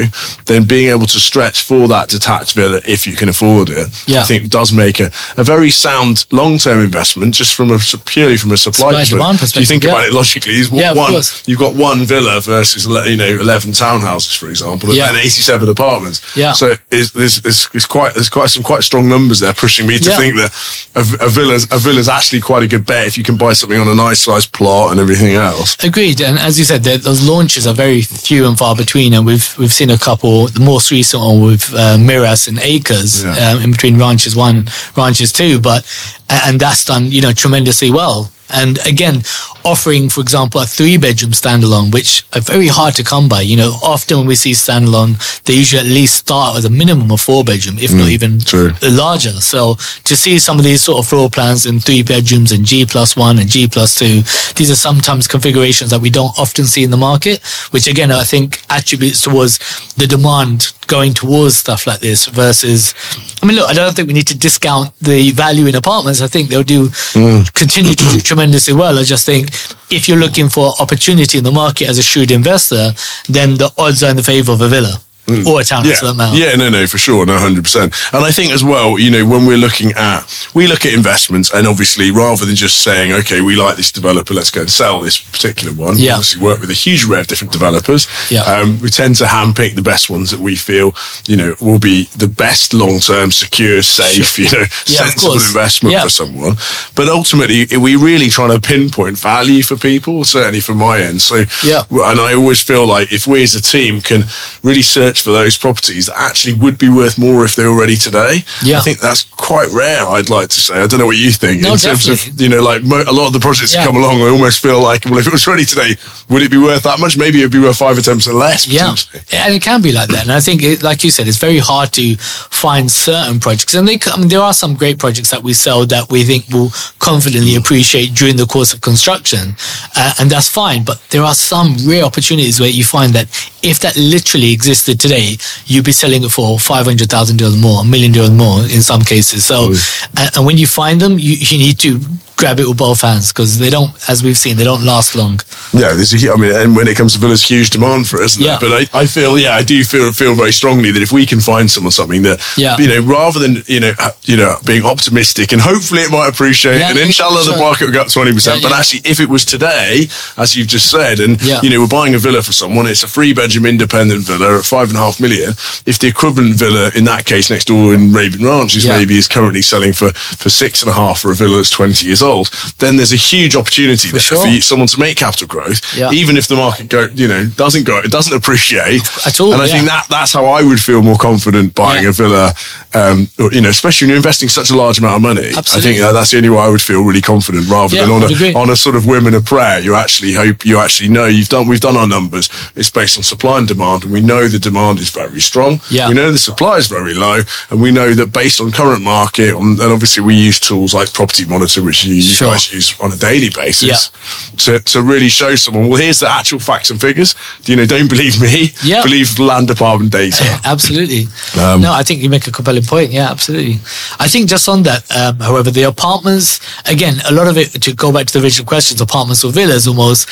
then 0.46 0.66
being 0.66 0.90
able 0.90 1.08
to 1.08 1.20
stretch 1.20 1.64
for 1.64 1.88
that 1.88 2.10
detached 2.10 2.54
villa, 2.56 2.82
if 2.88 3.08
you 3.08 3.16
can 3.16 3.30
afford 3.30 3.70
it, 3.70 3.88
Yeah. 4.08 4.22
I 4.22 4.24
think 4.26 4.50
does 4.50 4.72
make 4.72 5.00
a, 5.00 5.12
a 5.38 5.44
very 5.44 5.70
sound 5.72 6.26
long 6.32 6.58
term 6.58 6.84
investment 6.84 7.34
just 7.34 7.56
from 7.56 7.72
a 7.72 7.80
purely 8.06 8.38
from 8.38 8.52
a 8.52 8.58
supply, 8.58 9.04
demand 9.06 9.42
If 9.42 9.56
you 9.56 9.66
think 9.66 9.84
perspective, 9.84 9.90
about 9.90 10.06
it 10.08 10.14
logically, 10.14 10.54
is 10.54 10.70
Yeah, 10.72 10.94
one 10.94 11.14
you've 11.46 11.60
got 11.60 11.76
one 11.76 12.06
villa 12.06 12.40
versus 12.42 12.86
you 13.10 13.18
know 13.18 13.28
eleven 13.40 13.72
townhouses, 13.72 14.38
for 14.38 14.50
example, 14.50 14.94
Yeah. 14.94 15.10
and 15.10 15.18
eighty 15.18 15.42
seven 15.42 15.68
apartments. 15.70 16.22
Yeah. 16.44 16.54
So 16.54 16.74
it's, 16.92 17.12
there's, 17.12 17.86
quite 17.88 18.14
there's 18.16 18.30
quite 18.30 18.50
some 18.50 18.64
quite 18.64 18.84
strong 18.84 19.08
numbers 19.10 19.40
there 19.40 19.54
pushing 19.54 19.88
me 19.88 19.98
to 19.98 20.10
Yeah. 20.10 20.18
think 20.18 20.36
that 20.36 20.52
a, 20.96 21.26
a 21.26 21.30
villa's 21.30 21.64
a 21.72 21.78
villa's 21.78 22.10
actually 22.10 22.42
quite 22.42 22.64
a 22.64 22.68
good 22.68 22.86
bet 22.86 23.08
if 23.08 23.18
you 23.18 23.24
can 23.24 23.38
buy 23.38 23.54
something 23.54 23.80
on 23.80 23.88
a 23.88 23.96
nice 23.96 24.20
sized 24.26 24.52
plot 24.52 24.92
and 24.92 25.00
everything 25.00 25.34
else. 25.36 25.70
Agreed, 25.84 26.22
and 26.22 26.38
as 26.38 26.58
you 26.60 26.66
said, 26.66 26.84
those 26.84 27.22
launches 27.28 27.66
are 27.68 27.74
very 27.86 28.02
few 28.02 28.46
and 28.48 28.58
far 28.58 28.76
between, 28.76 29.14
and 29.14 29.26
we've 29.26 29.48
we've 29.58 29.74
seen 29.74 29.90
a 29.90 29.98
couple. 29.98 30.48
The 30.48 30.60
most 30.74 30.92
recent 30.92 31.22
one 31.24 31.42
with 31.42 31.64
uh, 31.74 31.98
Meraas 31.98 32.48
and 32.48 32.60
Acres, 32.60 33.24
Yeah. 33.24 33.52
um, 33.56 33.64
in 33.64 33.72
between 33.72 33.98
ranches 33.98 34.36
one, 34.36 34.68
ranches 34.98 35.32
two, 35.32 35.60
but 35.60 35.82
and 36.30 36.60
that's 36.60 36.84
done 36.86 37.12
you 37.12 37.22
know 37.22 37.32
tremendously 37.34 37.90
well. 37.92 38.30
And 38.54 38.78
again, 38.86 39.24
offering, 39.66 40.10
for 40.10 40.22
example, 40.22 40.62
a 40.62 40.66
three 40.66 40.98
bedroom 40.98 41.32
standalone, 41.32 41.94
which 41.94 42.24
are 42.34 42.42
very 42.42 42.68
hard 42.68 42.96
to 42.96 43.04
come 43.04 43.28
by. 43.28 43.42
You 43.42 43.58
know, 43.58 43.72
often 43.84 44.18
when 44.20 44.28
we 44.28 44.36
see 44.36 44.52
standalone, 44.52 45.18
they 45.44 45.54
usually 45.54 45.82
at 45.82 45.88
least 45.88 46.16
start 46.16 46.56
with 46.56 46.66
a 46.66 46.70
minimum 46.70 47.12
of 47.12 47.22
four 47.22 47.44
bedroom, 47.44 47.78
if 47.80 47.92
not 47.92 48.08
mm, 48.08 48.12
even 48.12 48.40
true. 48.40 48.72
larger. 48.82 49.32
So 49.42 49.76
to 50.04 50.16
see 50.16 50.40
some 50.40 50.60
of 50.60 50.66
these 50.66 50.82
sort 50.82 51.00
of 51.00 51.08
floor 51.08 51.30
plans 51.30 51.66
in 51.66 51.80
three 51.80 52.04
bedrooms 52.04 52.52
and 52.52 52.66
G 52.66 52.86
plus 52.86 53.16
one 53.16 53.40
and 53.40 53.50
G 53.50 53.68
plus 53.68 53.96
two, 53.96 54.22
these 54.56 54.70
are 54.72 54.76
sometimes 54.76 55.28
configurations 55.28 55.90
that 55.92 56.02
we 56.02 56.10
don't 56.10 56.38
often 56.38 56.66
see 56.66 56.84
in 56.84 56.92
the 56.92 56.98
market, 56.98 57.42
which 57.72 57.88
again, 57.88 58.12
I 58.12 58.24
think 58.24 58.62
attributes 58.70 59.22
towards 59.22 59.60
the 59.96 60.08
demand 60.08 60.74
going 60.88 61.14
towards 61.14 61.56
stuff 61.56 61.88
like 61.88 62.00
this 62.00 62.28
versus, 62.28 62.94
I 63.42 63.46
mean, 63.46 63.58
look, 63.58 63.70
I 63.70 63.74
don't 63.74 63.96
think 63.96 64.08
we 64.08 64.14
need 64.14 64.28
to 64.28 64.38
discount 64.38 64.98
the 65.00 65.32
value 65.32 65.66
in 65.68 65.76
apartments. 65.76 66.22
I 66.22 66.28
think 66.28 66.50
they'll 66.50 66.64
do 66.64 66.88
mm. 66.88 67.54
continue 67.54 67.94
to 67.94 68.06
do 68.10 68.20
tremendously 68.20 68.74
well. 68.74 68.98
I 68.98 69.04
just 69.04 69.26
think 69.26 69.50
if 69.90 70.08
you're 70.08 70.18
looking 70.18 70.50
for 70.50 70.74
opportunity 70.80 71.38
in 71.38 71.44
the 71.44 71.52
market 71.52 71.90
as 71.90 71.98
a 71.98 72.04
shrewd 72.04 72.32
investor, 72.32 72.92
then 73.30 73.56
the 73.56 73.72
odds 73.78 74.04
are 74.04 74.10
in 74.10 74.16
the 74.16 74.24
favor 74.24 74.52
of 74.52 74.62
a 74.62 74.68
villa 74.68 75.00
or 75.48 75.62
a 75.62 75.64
townhouse 75.64 76.00
for 76.00 76.08
that 76.08 76.16
matter. 76.16 76.38
Yeah, 76.38 76.56
no, 76.56 76.70
no, 76.70 76.86
for 76.88 76.98
sure, 76.98 77.26
no, 77.26 77.38
hundred 77.38 77.64
percent. 77.64 77.94
And 78.14 78.24
I 78.26 78.32
think 78.32 78.52
as 78.52 78.64
well, 78.64 79.00
you 79.00 79.10
know, 79.10 79.26
when 79.26 79.46
we're 79.46 79.58
looking 79.58 79.92
at, 79.94 80.48
we 80.54 80.68
look 80.68 80.86
at 80.86 80.94
investments, 80.94 81.54
and 81.54 81.66
obviously, 81.68 82.12
rather 82.12 82.46
than 82.46 82.56
just 82.56 82.84
saying, 82.84 83.14
okay, 83.14 83.42
we 83.42 83.56
like 83.56 83.78
this 83.78 83.92
developer, 83.92 84.34
let's 84.34 84.52
go 84.52 84.62
and 84.62 84.70
sell 84.70 85.00
this 85.02 85.20
particular 85.20 85.74
one. 85.74 85.96
we 85.96 86.04
Yeah. 86.08 86.14
obviously, 86.14 86.42
work 86.42 86.60
with 86.60 86.70
a 86.70 86.74
huge 86.74 87.06
array 87.06 87.22
of 87.22 87.28
different 87.28 87.54
developers. 87.54 88.08
Yeah. 88.30 88.42
um, 88.44 88.80
we 88.82 88.90
tend 88.90 89.16
to 89.18 89.26
handpick 89.26 89.76
the 89.76 89.82
best 89.82 90.10
ones 90.10 90.32
that 90.32 90.40
we 90.40 90.56
feel, 90.56 90.94
you 91.28 91.38
know, 91.38 91.56
will 91.62 91.80
be 91.80 92.06
the 92.18 92.28
best 92.28 92.74
long-term, 92.74 93.32
secure, 93.32 93.82
safe, 93.82 94.38
you 94.38 94.50
know, 94.52 94.66
Yeah, 94.88 95.06
sensible 95.08 95.34
investment 95.34 95.94
Yeah. 95.94 96.04
for 96.04 96.10
someone. 96.10 96.58
But 96.96 97.08
ultimately, 97.10 97.66
we 97.78 97.96
really 97.96 98.30
trying 98.30 98.52
to 98.52 98.60
pinpoint 98.60 99.18
value 99.18 99.64
for 99.64 99.78
people, 99.78 100.24
certainly 100.24 100.60
from 100.60 100.78
my 100.78 101.00
end. 101.00 101.22
So, 101.22 101.46
Yeah. 101.64 101.84
and 101.90 102.20
I 102.20 102.34
always 102.34 102.62
feel 102.62 102.86
like 102.86 103.12
if 103.14 103.26
we 103.28 103.44
as 103.44 103.56
a 103.56 103.62
team 103.62 104.02
can 104.02 104.26
really 104.64 104.82
search 104.82 105.13
for 105.22 105.32
those 105.32 105.58
properties 105.58 106.08
that 106.08 106.20
actually 106.20 106.54
would 106.56 106.78
be 106.78 106.90
worth 106.90 107.18
more 107.18 107.44
if 107.46 107.56
they 107.56 107.66
were 107.66 107.80
ready 107.80 107.96
today, 107.96 108.44
Yeah. 108.62 108.80
I 108.80 108.82
think 108.82 109.00
that's 109.00 109.24
quite 109.24 109.70
rare. 109.70 110.08
I'd 110.08 110.30
like 110.30 110.50
to 110.50 110.60
say. 110.60 110.76
I 110.76 110.88
don't 110.88 111.00
know 111.00 111.06
what 111.06 111.18
you 111.18 111.32
think 111.32 111.62
No, 111.62 111.74
in 111.74 111.78
terms 111.80 112.08
of 112.08 112.40
you 112.40 112.50
know, 112.50 112.62
like 112.62 112.84
mo- 112.84 113.04
a 113.08 113.12
lot 113.14 113.28
of 113.28 113.34
the 113.34 113.40
projects 113.40 113.74
Yeah. 113.74 113.82
that 113.82 113.88
come 113.88 113.98
along. 113.98 114.22
I 114.22 114.28
almost 114.30 114.60
feel 114.62 114.82
like, 114.82 115.06
well, 115.06 115.18
if 115.20 115.28
it 115.28 115.34
was 115.34 115.46
ready 115.48 115.66
today, 115.66 115.96
would 116.30 116.42
it 116.42 116.52
be 116.52 116.58
worth 116.58 116.84
that 116.84 117.00
much? 117.00 117.18
Maybe 117.18 117.40
it'd 117.40 117.52
be 117.52 117.60
worth 117.60 117.78
five 117.78 117.98
or 117.98 118.02
ten 118.02 118.16
percent 118.18 118.36
less. 118.38 118.68
Yeah, 118.68 118.96
and 119.34 119.54
it 119.54 119.62
can 119.62 119.82
be 119.82 119.92
like 119.92 120.10
that. 120.10 120.24
And 120.24 120.32
I 120.32 120.40
think, 120.40 120.64
it, 120.64 120.84
like 120.84 121.04
you 121.04 121.12
said, 121.12 121.28
it's 121.28 121.38
very 121.38 121.60
hard 121.60 121.92
to 121.94 122.16
find 122.18 122.90
certain 122.92 123.40
projects. 123.40 123.74
And 123.76 123.88
they, 123.88 124.00
I 124.12 124.18
mean, 124.18 124.28
there 124.30 124.42
are 124.42 124.54
some 124.54 124.76
great 124.76 124.98
projects 125.00 125.30
that 125.32 125.44
we 125.44 125.54
sell 125.54 125.86
that 125.88 126.10
we 126.12 126.24
think 126.24 126.48
will 126.50 126.72
confidently 127.00 127.56
appreciate 127.56 128.14
during 128.14 128.38
the 128.38 128.46
course 128.46 128.74
of 128.74 128.82
construction, 128.82 129.56
uh, 129.96 130.14
and 130.20 130.30
that's 130.30 130.48
fine. 130.50 130.84
But 130.84 131.02
there 131.10 131.24
are 131.24 131.36
some 131.36 131.76
rare 131.86 132.04
opportunities 132.04 132.60
where 132.60 132.70
you 132.70 132.84
find 132.84 133.14
that 133.14 133.28
if 133.62 133.80
that 133.80 133.96
literally 133.98 134.52
existed 134.52 135.00
today, 135.04 135.38
you'd 135.68 135.86
be 135.86 135.92
selling 135.92 136.24
it 136.24 136.32
for 136.32 136.58
five 136.58 136.86
hundred 136.86 137.10
thousand 137.10 137.38
dollars 137.38 137.60
more, 137.62 137.82
a 137.82 137.86
million 137.86 138.12
dollars 138.12 138.32
more 138.32 138.60
in 138.76 138.82
some 138.82 139.02
cases. 139.02 139.46
So, 139.46 139.76
and, 140.18 140.28
and 140.36 140.46
when 140.48 140.58
you 140.58 140.68
find 140.68 140.98
them, 141.04 141.14
you, 141.20 141.36
you 141.50 141.58
need 141.60 141.78
to 141.86 142.00
grab 142.44 142.60
it 142.60 142.68
with 142.68 142.78
both 142.78 143.00
hands 143.00 143.32
because 143.32 143.58
they 143.58 143.70
don't, 143.70 143.92
as 144.10 144.22
we've 144.22 144.36
seen, 144.38 144.58
they 144.58 144.66
don't 144.66 144.84
last 144.84 145.16
long. 145.16 145.40
Yeah, 145.72 145.94
there's 145.94 146.12
a, 146.14 146.32
I 146.34 146.36
mean, 146.36 146.52
and 146.54 146.76
when 146.76 146.90
it 146.90 146.98
comes 146.98 147.14
to 147.14 147.20
villas, 147.20 147.42
huge 147.42 147.70
demand 147.70 148.06
for 148.10 148.20
it, 148.22 148.26
isn't 148.26 148.44
Yeah. 148.44 148.58
there? 148.58 148.70
But 148.70 148.94
I, 148.94 149.02
I 149.04 149.06
feel, 149.06 149.40
yeah, 149.40 149.56
I 149.56 149.64
do 149.64 149.82
feel 149.86 150.12
feel 150.12 150.36
very 150.36 150.52
strongly 150.52 150.92
that 150.92 151.02
if 151.02 151.14
we 151.14 151.26
can 151.26 151.40
find 151.40 151.72
someone 151.72 151.92
something 151.92 152.22
that, 152.24 152.38
Yeah. 152.58 152.76
you 152.78 152.90
know, 152.90 153.00
rather 153.18 153.40
than 153.40 153.64
you 153.68 153.80
know, 153.80 153.94
you 154.24 154.36
know, 154.36 154.58
being 154.66 154.84
optimistic 154.86 155.54
and 155.54 155.62
hopefully 155.62 156.02
it 156.02 156.12
might 156.12 156.28
appreciate, 156.28 156.80
Yeah, 156.80 156.90
and 156.90 157.00
inshallah 157.00 157.44
the 157.50 157.58
market 157.58 157.86
will 157.86 157.94
go 157.94 158.02
up 158.02 158.10
twenty 158.12 158.34
percent. 158.34 158.62
Yeah, 158.62 158.68
But 158.70 158.78
actually, 158.78 159.02
if 159.14 159.20
it 159.22 159.30
was 159.30 159.46
today, 159.46 160.08
as 160.38 160.56
you've 160.58 160.68
just 160.78 160.92
said, 160.92 161.20
and 161.22 161.42
you 161.64 161.70
know, 161.70 161.80
we're 161.80 161.96
buying 162.00 162.14
a 162.14 162.20
villa 162.20 162.42
for 162.44 162.52
someone, 162.52 162.86
it's 162.88 163.04
a 163.04 163.08
three 163.08 163.34
bedroom 163.34 163.66
independent 163.66 164.22
villa 164.28 164.58
at 164.60 164.66
five 164.66 164.90
and 164.90 164.98
a 164.98 165.04
half 165.06 165.22
million. 165.26 165.52
If 165.92 165.98
the 166.02 166.08
equivalent 166.08 166.56
villa 166.56 166.92
in 166.94 167.06
that 167.06 167.24
case 167.26 167.50
next 167.50 167.66
door 167.72 167.94
in 167.96 168.12
Arabian 168.14 168.44
Ranch 168.44 168.76
is 168.76 168.86
maybe 168.86 169.18
is 169.18 169.30
currently 169.30 169.62
selling 169.62 169.94
for 169.94 170.12
for 170.44 170.50
six 170.50 170.82
and 170.84 170.90
a 170.92 170.94
half 171.02 171.22
for 171.22 171.32
a 171.32 171.36
villa 171.36 171.56
that's 171.58 171.70
twenty 171.80 172.06
years 172.10 172.22
old, 172.22 172.33
then 172.80 172.98
there's 172.98 173.14
a 173.14 173.22
huge 173.32 173.56
opportunity 173.56 174.10
there 174.10 174.20
sure. 174.20 174.42
for 174.44 174.48
you, 174.48 174.62
someone 174.62 174.88
to 174.88 175.00
make 175.00 175.16
capital 175.18 175.48
growth, 175.48 175.80
Yeah. 175.96 176.12
even 176.12 176.38
if 176.38 176.48
the 176.48 176.56
market 176.56 176.88
go, 176.90 177.02
you 177.14 177.28
know, 177.28 177.46
doesn't 177.64 177.86
go, 177.86 177.98
it 178.00 178.12
doesn't 178.12 178.36
appreciate 178.36 179.02
At 179.26 179.40
all, 179.42 179.54
And 179.54 179.62
I 179.62 179.68
think 179.68 179.86
that 179.86 180.06
that's 180.10 180.34
how 180.34 180.46
I 180.46 180.62
would 180.64 180.80
feel 180.80 181.02
more 181.02 181.18
confident 181.18 181.74
buying 181.76 182.04
Yeah. 182.04 182.10
a 182.10 182.14
villa, 182.14 182.54
um, 182.94 183.28
or, 183.40 183.52
you 183.54 183.62
know, 183.62 183.70
especially 183.70 184.06
when 184.06 184.10
you're 184.12 184.18
investing 184.26 184.50
such 184.50 184.70
a 184.70 184.76
large 184.76 184.98
amount 185.00 185.16
of 185.16 185.22
money. 185.22 185.50
I 185.56 185.62
think 185.86 185.98
that 186.00 186.14
that's 186.14 186.32
the 186.32 186.38
only 186.38 186.50
way 186.50 186.60
I 186.60 186.70
would 186.70 186.82
feel 186.82 187.02
really 187.02 187.22
confident, 187.22 187.68
rather 187.70 187.96
Yeah, 187.96 188.04
than 188.06 188.12
on 188.12 188.24
agree. 188.32 188.54
a 188.54 188.58
on 188.58 188.70
a 188.70 188.76
sort 188.76 188.96
of 188.96 189.06
whim 189.06 189.26
of 189.28 189.46
prayer. 189.46 189.80
You 189.80 189.96
actually 189.96 190.34
hope, 190.34 190.66
you 190.66 190.76
actually 190.80 191.10
know 191.10 191.26
you've 191.26 191.50
done. 191.50 191.68
We've 191.68 191.80
done 191.90 191.98
our 191.98 192.08
numbers. 192.08 192.50
It's 192.76 192.90
based 192.90 193.18
on 193.18 193.24
supply 193.24 193.58
and 193.60 193.68
demand, 193.68 194.04
and 194.04 194.12
we 194.12 194.22
know 194.22 194.48
the 194.48 194.60
demand 194.60 195.00
is 195.00 195.10
very 195.10 195.42
strong. 195.42 195.82
Yeah. 195.90 196.08
We 196.10 196.14
know 196.14 196.32
the 196.32 196.38
supply 196.52 196.78
is 196.78 196.88
very 196.88 197.14
low, 197.14 197.38
and 197.70 197.82
we 197.82 197.92
know 197.92 198.14
that 198.14 198.28
based 198.32 198.60
on 198.62 198.72
current 198.72 199.02
market, 199.02 199.56
and 199.56 199.80
obviously 199.82 200.24
we 200.24 200.36
use 200.36 200.60
tools 200.60 200.94
like 200.94 201.12
Property 201.14 201.46
Monitor, 201.46 201.82
which 201.84 202.06
you, 202.06 202.22
you 202.28 202.34
Sure. 202.34 202.52
guys 202.52 202.72
use 202.74 202.94
on 203.00 203.12
a 203.12 203.16
daily 203.16 203.50
basis 203.50 203.84
Yeah. 203.84 204.58
to, 204.58 204.80
to 204.80 205.02
really 205.02 205.30
show 205.30 205.56
someone, 205.56 205.88
well, 205.90 206.00
here's 206.02 206.20
the 206.20 206.30
actual 206.30 206.60
facts 206.60 206.90
and 206.92 207.00
figures. 207.00 207.36
You 207.66 207.76
know, 207.76 207.86
don't 207.86 208.08
believe 208.10 208.40
me. 208.42 208.74
Yeah. 208.84 209.04
Believe 209.04 209.36
the 209.36 209.44
land 209.44 209.68
department 209.68 210.12
data. 210.12 210.44
Absolutely. 210.66 211.28
Um, 211.60 211.82
no, 211.82 211.92
I 211.94 212.04
think 212.04 212.22
you 212.22 212.30
make 212.30 212.48
a 212.48 212.52
compelling 212.52 212.84
point. 212.84 213.12
Yeah, 213.12 213.30
absolutely. 213.30 213.80
I 214.20 214.28
think 214.28 214.50
just 214.50 214.68
on 214.70 214.84
that, 214.84 215.04
um, 215.16 215.40
however, 215.40 215.72
the 215.72 215.84
apartments, 215.84 216.60
again, 216.86 217.16
a 217.30 217.32
lot 217.34 217.48
of 217.48 217.58
it, 217.58 217.70
to 217.82 217.94
go 217.94 218.12
back 218.12 218.28
to 218.28 218.34
the 218.40 218.44
original 218.44 218.66
questions, 218.68 219.02
apartments 219.02 219.44
or 219.44 219.52
villas 219.52 219.88
almost, 219.88 220.28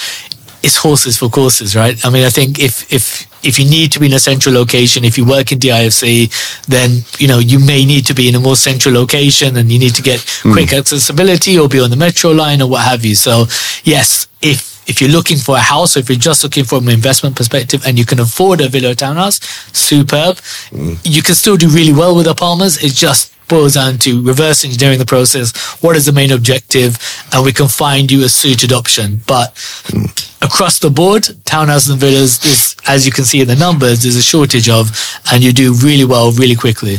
it's 0.64 0.78
horses 0.78 1.18
for 1.18 1.30
courses, 1.30 1.76
right? 1.76 2.04
I 2.06 2.10
mean, 2.10 2.24
I 2.24 2.30
think 2.30 2.60
if, 2.60 2.92
if, 2.92 3.28
if 3.44 3.58
you 3.58 3.66
need 3.66 3.92
to 3.94 4.00
be 4.00 4.06
in 4.06 4.14
a 4.14 4.20
central 4.20 4.54
location, 4.54 5.04
if 5.04 5.18
you 5.18 5.26
work 5.26 5.52
in 5.52 5.60
DIFC, 5.60 6.66
then, 6.68 7.04
you 7.18 7.28
know, 7.28 7.40
you 7.40 7.60
may 7.60 7.86
need 7.86 8.06
to 8.06 8.14
be 8.14 8.30
in 8.30 8.36
a 8.36 8.40
more 8.40 8.56
central 8.56 8.94
location 8.94 9.58
and 9.58 9.72
you 9.72 9.80
need 9.80 9.96
to 9.96 10.02
get 10.02 10.20
hmm. 10.44 10.54
quick 10.54 10.74
accessibility 10.74 11.58
or 11.58 11.68
be 11.68 11.80
on 11.80 11.90
the 11.90 11.96
metro 11.96 12.32
line 12.32 12.62
or 12.62 12.70
what 12.70 12.86
have 12.86 13.04
you. 13.04 13.16
So 13.16 13.46
yes, 13.84 14.28
if, 14.42 14.72
if 14.88 15.02
you're 15.02 15.12
looking 15.12 15.38
for 15.38 15.56
a 15.56 15.62
house, 15.62 15.96
or 15.96 16.02
if 16.02 16.10
you're 16.10 16.18
just 16.18 16.44
looking 16.44 16.66
from 16.66 16.88
an 16.88 16.94
investment 16.94 17.36
perspective 17.36 17.84
and 17.86 17.98
you 17.98 18.06
can 18.06 18.20
afford 18.20 18.62
a 18.62 18.68
villa 18.68 18.94
townhouse, 18.96 19.40
superb. 19.74 20.38
Hmm. 20.70 20.94
You 21.04 21.24
can 21.24 21.36
still 21.36 21.58
do 21.58 21.70
really 21.70 21.94
well 21.94 22.16
with 22.16 22.28
apartments. 22.28 22.84
It's 22.84 22.96
just 22.96 23.34
boils 23.52 23.74
down 23.76 23.98
to 24.00 24.24
reverse 24.24 24.64
engineering 24.66 24.98
the 24.98 25.06
process. 25.06 25.52
What 25.84 25.96
is 25.98 26.06
the 26.06 26.14
main 26.14 26.32
objective? 26.32 26.98
And 27.34 27.44
we 27.46 27.52
can 27.52 27.68
find 27.68 28.10
you 28.12 28.24
a 28.24 28.30
suited 28.30 28.72
option. 28.72 29.20
But 29.28 29.52
across 30.42 30.80
the 30.80 30.90
board, 30.90 31.24
townhouses 31.46 31.92
and 31.92 32.00
villas, 32.00 32.44
is, 32.46 32.76
as 32.88 33.06
you 33.06 33.12
can 33.12 33.26
see 33.26 33.42
in 33.42 33.48
the 33.48 33.56
numbers, 33.58 34.02
there's 34.04 34.16
a 34.16 34.24
shortage 34.24 34.70
of, 34.70 34.90
and 35.32 35.44
you 35.44 35.52
do 35.52 35.74
really 35.84 36.06
well 36.06 36.32
really 36.32 36.56
quickly. 36.56 36.98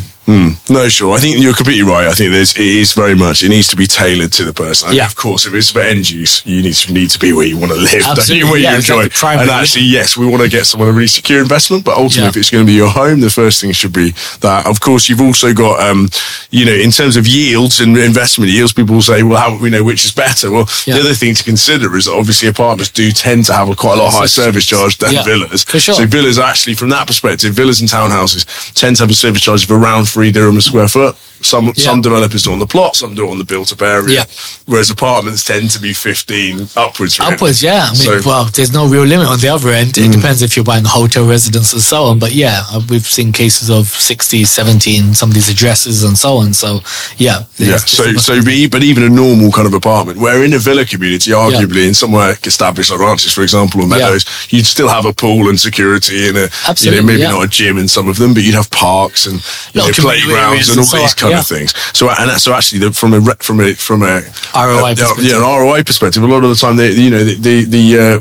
No, 0.70 0.88
sure. 0.88 1.12
I 1.14 1.18
think 1.18 1.42
you're 1.42 1.52
completely 1.52 1.82
right. 1.82 2.06
I 2.06 2.12
think 2.14 2.30
there's, 2.32 2.56
it 2.56 2.64
is 2.64 2.94
very 2.94 3.14
much, 3.14 3.42
it 3.42 3.50
needs 3.50 3.68
to 3.68 3.76
be 3.76 3.86
tailored 3.86 4.32
to 4.34 4.44
the 4.44 4.52
person. 4.54 4.86
I 4.86 4.90
mean, 4.92 4.98
Yeah. 4.98 5.06
Of 5.06 5.16
course, 5.16 5.44
if 5.44 5.52
it's 5.52 5.70
for 5.70 5.80
end 5.80 6.08
use, 6.08 6.46
you 6.46 6.62
need 6.62 6.72
to, 6.74 6.92
need 6.92 7.10
to 7.10 7.18
be 7.18 7.32
where 7.34 7.44
you 7.46 7.58
want 7.58 7.72
to 7.72 7.76
live? 7.78 8.02
Absolutely. 8.06 8.48
where 8.48 8.58
Yeah, 8.60 8.70
you 8.70 8.76
enjoy. 8.76 9.02
exactly. 9.04 9.42
And 9.42 9.50
actually, 9.50 9.84
yes, 9.84 10.16
we 10.16 10.24
want 10.26 10.42
to 10.42 10.48
get 10.48 10.64
someone 10.64 10.88
a 10.88 10.92
really 10.92 11.08
secure 11.08 11.42
investment, 11.42 11.84
but 11.84 11.98
ultimately, 11.98 12.22
Yeah. 12.22 12.28
if 12.30 12.36
it's 12.38 12.50
going 12.50 12.64
to 12.64 12.70
be 12.70 12.76
your 12.76 12.88
home, 12.88 13.20
the 13.20 13.28
first 13.30 13.60
thing 13.60 13.72
should 13.72 13.92
be 13.92 14.14
that. 14.40 14.64
Of 14.66 14.80
course, 14.80 15.08
you've 15.10 15.20
also 15.20 15.52
got, 15.52 15.80
um, 15.86 16.08
you 16.50 16.64
know, 16.64 16.72
in 16.72 16.90
terms 16.90 17.16
of 17.16 17.26
yields 17.26 17.80
and 17.80 17.96
investment 17.96 18.50
yields, 18.50 18.72
people 18.72 18.94
will 18.96 19.02
say, 19.02 19.22
well, 19.22 19.38
how 19.38 19.56
we 19.58 19.70
know 19.70 19.84
which 19.84 20.04
is 20.04 20.12
better? 20.12 20.50
Well, 20.50 20.68
Yeah. 20.86 20.94
the 20.94 21.00
other 21.00 21.14
thing 21.14 21.34
to 21.34 21.44
consider 21.44 21.96
is 21.96 22.06
that 22.06 22.12
obviously 22.14 22.48
apartments 22.48 22.90
do 22.90 23.10
tend 23.12 23.46
to 23.46 23.52
have 23.54 23.68
a 23.68 23.74
quite 23.76 23.98
a 23.98 24.02
lot 24.02 24.12
higher 24.12 24.26
service 24.28 24.64
charge 24.66 24.98
than 24.98 25.12
Yeah, 25.12 25.22
villas. 25.24 25.64
for 25.64 25.78
sure. 25.78 25.94
So 25.94 26.06
villas 26.06 26.38
actually, 26.38 26.74
from 26.74 26.90
that 26.90 27.06
perspective, 27.06 27.54
villas 27.54 27.80
and 27.80 27.88
townhouses 27.88 28.44
tend 28.74 28.96
to 28.96 29.02
have 29.04 29.10
a 29.10 29.14
service 29.14 29.42
charge 29.42 29.64
of 29.64 29.70
around 29.70 30.06
three 30.08 30.30
dirham 30.32 30.56
a 30.56 30.60
square 30.62 30.88
foot. 30.88 31.16
Some 31.42 31.66
Yeah. 31.76 31.84
some 31.84 32.00
developers 32.00 32.42
do 32.42 32.52
on 32.52 32.58
the 32.58 32.66
plot, 32.66 32.96
some 32.96 33.14
do 33.14 33.28
on 33.30 33.38
the 33.38 33.44
built-up 33.44 33.82
area. 33.82 34.14
Yeah. 34.14 34.24
Whereas 34.66 34.90
apartments 34.90 35.44
tend 35.44 35.70
to 35.72 35.78
be 35.80 35.92
fifteen 35.92 36.68
upwards. 36.76 37.18
really. 37.18 37.32
Upwards, 37.34 37.62
yeah. 37.62 37.88
I 37.88 37.92
mean, 37.92 38.02
So- 38.02 38.20
Mm. 38.20 38.24
well, 38.26 38.48
there's 38.52 38.72
no 38.72 38.86
real 38.86 39.04
limit 39.04 39.26
on 39.26 39.38
the 39.40 39.48
other 39.48 39.70
end. 39.70 39.96
It 39.98 40.12
depends 40.12 40.42
if 40.42 40.56
you're 40.56 40.64
buying 40.64 40.84
a 40.84 40.88
hotel 40.88 41.24
residence 41.24 41.72
and 41.72 41.82
so 41.82 42.04
on. 42.04 42.18
But 42.18 42.32
yeah, 42.34 42.64
uh, 42.72 42.80
we've 42.88 43.08
seen 43.08 43.32
cases 43.32 43.70
of 43.70 43.88
60, 43.88 44.44
70 44.44 45.14
some 45.14 45.30
of 45.30 45.34
these 45.34 45.48
addresses 45.48 46.02
and 46.02 46.16
so 46.16 46.36
on. 46.38 46.52
So 46.54 46.82
yeah. 47.18 47.40
Yeah, 47.58 47.76
so 47.78 48.16
so 48.16 48.42
be, 48.42 48.66
but 48.66 48.82
even 48.82 49.02
a 49.02 49.08
normal 49.08 49.50
kind 49.52 49.66
of 49.66 49.74
apartment, 49.74 50.18
where 50.18 50.44
in 50.44 50.52
a 50.52 50.58
villa 50.58 50.84
community, 50.84 51.30
arguably 51.32 51.86
in 51.86 51.94
somewhere 51.94 52.36
established 52.44 52.90
like 52.90 53.00
ranches, 53.00 53.32
for 53.32 53.42
example, 53.42 53.82
or 53.82 53.86
meadows, 53.86 54.24
you'd 54.50 54.66
still 54.66 54.88
have 54.88 55.04
a 55.06 55.12
pool 55.12 55.48
and 55.48 55.58
security 55.60 56.28
and 56.28 56.36
a, 56.38 56.50
you 56.80 56.90
know, 56.90 57.02
maybe 57.02 57.20
yeah. 57.20 57.30
not 57.30 57.44
a 57.44 57.48
gym 57.48 57.78
in 57.78 57.88
some 57.88 58.08
of 58.08 58.16
them, 58.18 58.34
but 58.34 58.42
you'd 58.42 58.54
have 58.54 58.70
parks 58.70 59.26
and 59.26 59.42
you 59.72 59.80
know, 59.80 59.88
playgrounds 59.92 60.68
and 60.68 60.78
all 60.78 60.82
and 60.82 60.90
so 60.90 60.98
these 60.98 61.14
on, 61.22 61.31
kind 61.32 61.36
yeah. 61.36 61.40
of 61.40 61.46
things. 61.46 61.74
So 61.96 62.08
and 62.10 62.30
so 62.40 62.52
actually, 62.52 62.80
the, 62.80 62.92
from 62.92 63.14
a 63.14 63.20
from 63.36 63.60
a 63.60 63.74
from 63.74 64.02
a 64.02 64.20
ROI 64.54 64.92
uh, 64.92 64.94
perspective. 64.94 65.24
yeah, 65.24 65.36
an 65.36 65.42
ROI 65.42 65.82
perspective, 65.84 66.22
a 66.22 66.26
lot 66.26 66.44
of 66.44 66.50
the 66.50 66.56
time, 66.56 66.76
they, 66.76 66.92
you 66.92 67.10
know, 67.10 67.24
the 67.24 67.34
the, 67.34 67.64
the 67.64 67.98
uh, 67.98 68.20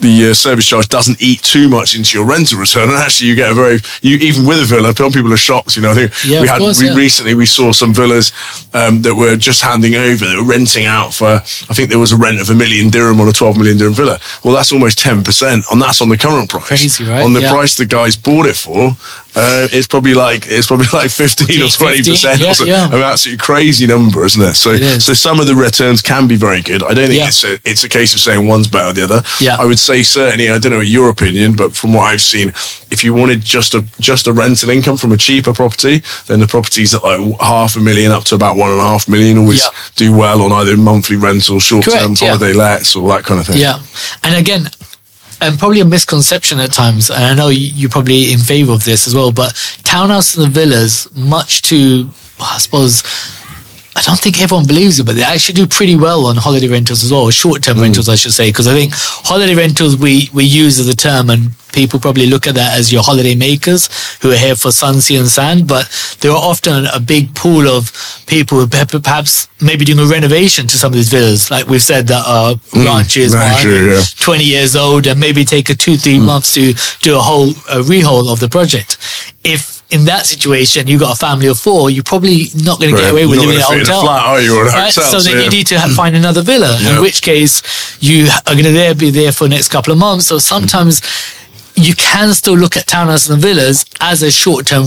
the 0.00 0.30
uh, 0.30 0.34
service 0.34 0.66
charge 0.66 0.88
doesn't 0.88 1.20
eat 1.22 1.42
too 1.42 1.68
much 1.68 1.96
into 1.96 2.18
your 2.18 2.26
rental 2.26 2.58
return, 2.58 2.88
and 2.88 2.98
actually 2.98 3.28
you 3.28 3.34
get 3.36 3.50
a 3.50 3.54
very 3.54 3.78
you 4.02 4.16
even 4.18 4.46
with 4.46 4.60
a 4.60 4.64
villa. 4.64 4.94
Some 4.94 5.12
people 5.12 5.32
are 5.32 5.36
shocked. 5.36 5.76
You 5.76 5.82
know, 5.82 5.90
I 5.92 5.94
think 5.94 6.12
Yeah, 6.24 6.40
we 6.42 6.48
had 6.48 6.58
course, 6.58 6.80
we 6.80 6.88
yeah. 6.88 6.94
recently 6.96 7.34
we 7.34 7.46
saw 7.46 7.72
some 7.72 7.94
villas 7.94 8.32
um, 8.74 9.02
that 9.02 9.14
were 9.14 9.36
just 9.36 9.62
handing 9.62 9.94
over. 9.94 10.24
They 10.26 10.36
were 10.36 10.44
renting 10.44 10.86
out 10.86 11.14
for 11.14 11.26
I 11.70 11.74
think 11.74 11.90
there 11.90 11.98
was 11.98 12.12
a 12.12 12.16
rent 12.16 12.40
of 12.40 12.50
a 12.50 12.54
million 12.54 12.90
dirham 12.90 13.20
on 13.20 13.28
a 13.28 13.32
twelve 13.32 13.56
million 13.56 13.78
dirham 13.78 13.94
villa. 13.94 14.18
Well, 14.44 14.54
that's 14.54 14.72
almost 14.72 14.98
ten 14.98 15.22
percent, 15.22 15.64
and 15.70 15.80
that's 15.80 16.00
on 16.02 16.08
the 16.08 16.18
current 16.18 16.50
price. 16.50 16.66
Crazy, 16.68 17.04
right? 17.04 17.22
On 17.24 17.32
the 17.32 17.40
Yeah. 17.40 17.52
price 17.52 17.76
the 17.76 17.86
guys 17.86 18.16
bought 18.16 18.46
it 18.46 18.56
for, 18.56 18.96
uh, 19.36 19.68
it's 19.72 19.86
probably 19.86 20.14
like 20.14 20.46
it's 20.46 20.66
probably 20.66 20.86
like 20.92 21.10
fifteen 21.10 21.62
or 21.62 21.68
twenty 21.68 22.02
percent. 22.02 22.40
15, 22.40 22.66
yeah, 22.66 22.88
yeah. 22.88 22.96
An 22.96 23.02
absolutely 23.02 23.38
crazy 23.44 23.86
number, 23.86 24.24
isn't 24.24 24.42
it? 24.42 24.54
So 24.54 24.70
It 24.70 24.82
is. 24.82 25.04
so 25.04 25.12
some 25.14 25.40
of 25.40 25.46
the 25.46 25.54
returns 25.54 26.02
can 26.02 26.26
be 26.26 26.36
very 26.36 26.62
good. 26.62 26.82
I 26.82 26.94
don't 26.94 27.08
think 27.08 27.26
it's 27.26 27.44
a 27.44 27.58
it's 27.64 27.84
a 27.84 27.88
case 27.88 28.14
of 28.14 28.20
saying 28.20 28.46
one's 28.46 28.68
better 28.68 28.92
than 28.92 29.08
the 29.08 29.14
other. 29.16 29.22
Yeah. 29.40 29.56
I 29.58 29.64
would 29.64 29.78
say 29.78 29.93
certainly. 30.02 30.50
I 30.50 30.58
don't 30.58 30.72
know 30.72 30.80
your 30.80 31.08
opinion, 31.10 31.54
but 31.56 31.74
from 31.76 31.92
what 31.94 32.02
I've 32.04 32.20
seen, 32.20 32.48
if 32.90 33.02
you 33.04 33.14
wanted 33.14 33.42
just 33.42 33.74
a 33.74 33.82
just 34.00 34.26
a 34.26 34.32
rental 34.32 34.70
income 34.70 34.96
from 34.96 35.12
a 35.12 35.16
cheaper 35.16 35.52
property, 35.54 36.02
then 36.26 36.40
the 36.40 36.46
properties 36.46 36.94
at 36.94 37.02
like 37.04 37.20
half 37.40 37.76
a 37.76 37.80
million 37.80 38.12
up 38.12 38.24
to 38.24 38.34
about 38.34 38.56
one 38.56 38.70
and 38.70 38.80
a 38.80 38.84
half 38.84 39.08
million 39.08 39.38
always 39.38 39.62
Yeah. 39.62 39.70
do 39.96 40.12
well 40.16 40.42
on 40.42 40.52
either 40.52 40.76
monthly 40.76 41.16
rental, 41.16 41.60
short 41.60 41.84
term 41.84 41.92
Correct, 42.16 42.22
yeah. 42.22 42.28
holiday 42.36 42.52
lets, 42.52 42.96
or 42.96 43.08
that 43.10 43.24
kind 43.24 43.40
of 43.40 43.46
thing. 43.46 43.58
Yeah, 43.58 43.78
and 44.22 44.34
again, 44.36 44.70
and 45.40 45.58
probably 45.58 45.80
a 45.80 45.84
misconception 45.84 46.58
at 46.60 46.72
times, 46.72 47.10
and 47.10 47.22
I 47.24 47.34
know 47.34 47.48
you- 47.48 47.70
you're 47.74 47.90
probably 47.90 48.32
in 48.32 48.38
favor 48.38 48.72
of 48.72 48.84
this 48.84 49.06
as 49.06 49.14
well. 49.14 49.30
But 49.32 49.52
townhouses 49.82 50.36
and 50.36 50.46
the 50.46 50.50
villas, 50.60 51.06
much 51.14 51.62
to 51.62 52.10
I 52.40 52.58
suppose. 52.58 53.02
I 53.96 54.02
don't 54.02 54.18
think 54.18 54.42
everyone 54.42 54.66
believes 54.66 54.98
it, 54.98 55.06
but 55.06 55.14
they 55.14 55.22
actually 55.22 55.54
do 55.54 55.66
pretty 55.66 55.94
well 55.94 56.26
on 56.26 56.36
holiday 56.36 56.66
rentals 56.66 57.04
as 57.04 57.12
well, 57.12 57.30
short-term 57.30 57.76
hmm. 57.76 57.82
rentals, 57.82 58.08
I 58.08 58.16
should 58.16 58.32
say, 58.32 58.48
because 58.48 58.66
I 58.66 58.74
think 58.74 58.92
holiday 58.94 59.54
rentals 59.54 59.96
we 59.96 60.30
we 60.32 60.44
use 60.44 60.80
as 60.80 60.88
a 60.88 60.96
term, 60.96 61.30
and 61.30 61.50
people 61.72 62.00
probably 62.00 62.26
look 62.26 62.46
at 62.46 62.54
that 62.56 62.76
as 62.78 62.92
your 62.92 63.02
holiday 63.02 63.34
makers 63.34 63.88
who 64.20 64.32
are 64.32 64.36
here 64.36 64.56
for 64.56 64.72
sun, 64.72 65.00
sea, 65.00 65.16
and 65.16 65.28
sand. 65.28 65.68
But 65.68 65.86
there 66.20 66.32
are 66.32 66.42
often 66.52 66.86
a 66.86 66.98
big 66.98 67.34
pool 67.36 67.68
of 67.68 67.92
people 68.26 68.58
who 68.58 68.66
perhaps 68.66 69.48
maybe 69.60 69.84
doing 69.84 70.00
a 70.00 70.06
renovation 70.06 70.66
to 70.66 70.76
some 70.76 70.88
of 70.92 70.94
these 70.94 71.08
villas, 71.08 71.50
like 71.50 71.68
we've 71.68 71.82
said 71.82 72.08
that 72.08 72.24
uh, 72.26 72.56
hmm. 72.56 72.80
are 72.80 72.84
ranches, 72.86 73.32
very 73.32 73.92
yeah. 73.92 74.02
20 74.18 74.44
years 74.44 74.74
old 74.74 75.06
and 75.06 75.20
maybe 75.20 75.44
take 75.44 75.70
a 75.70 75.74
two, 75.74 75.94
Hmm. 75.94 75.98
three 75.98 76.18
months 76.18 76.52
to 76.54 76.74
do 77.00 77.16
a 77.16 77.20
whole 77.20 77.50
a 77.70 77.78
rehaul 77.82 78.32
of 78.32 78.40
the 78.40 78.48
project. 78.48 78.98
If 79.44 79.73
in 79.94 80.04
that 80.12 80.24
situation 80.26 80.86
you've 80.88 81.00
got 81.06 81.12
a 81.16 81.20
family 81.26 81.46
of 81.52 81.58
four, 81.66 81.90
you're 81.94 82.02
probably 82.12 82.38
not 82.68 82.76
going 82.80 82.90
to 82.94 83.00
get 83.00 83.10
away 83.12 83.24
with 83.26 83.38
living 83.38 83.54
in 83.56 83.60
a 83.60 83.64
gonna 83.68 83.76
in 83.76 83.82
a 83.82 83.86
hotel. 83.86 84.02
flat, 84.02 84.22
are 84.30 84.40
you, 84.40 84.52
or 84.58 84.64
Right? 84.64 84.92
hotel, 84.94 85.04
So 85.10 85.18
so 85.18 85.18
then 85.24 85.36
yeah. 85.38 85.44
you 85.44 85.50
need 85.56 85.66
to 85.72 85.78
ha- 85.82 85.92
find 86.00 86.14
another 86.16 86.42
villa, 86.42 86.72
Yeah. 86.80 86.96
in 86.96 87.02
which 87.06 87.18
case 87.22 87.62
you 88.00 88.18
are 88.46 88.54
going 88.58 88.64
to 88.72 88.76
there 88.80 88.94
be 88.94 89.10
there 89.10 89.32
for 89.32 89.44
the 89.44 89.50
next 89.56 89.68
couple 89.68 89.92
of 89.92 89.98
months. 89.98 90.26
So 90.26 90.38
sometimes 90.38 91.00
you 91.76 91.94
can 91.96 92.32
still 92.34 92.56
look 92.56 92.76
at 92.76 92.86
townhouses 92.86 93.30
and 93.32 93.42
villas 93.42 93.84
as 94.00 94.22
a 94.22 94.30
short-term 94.30 94.84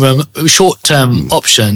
short-term 0.47 1.09
Hmm. 1.27 1.31
option. 1.39 1.71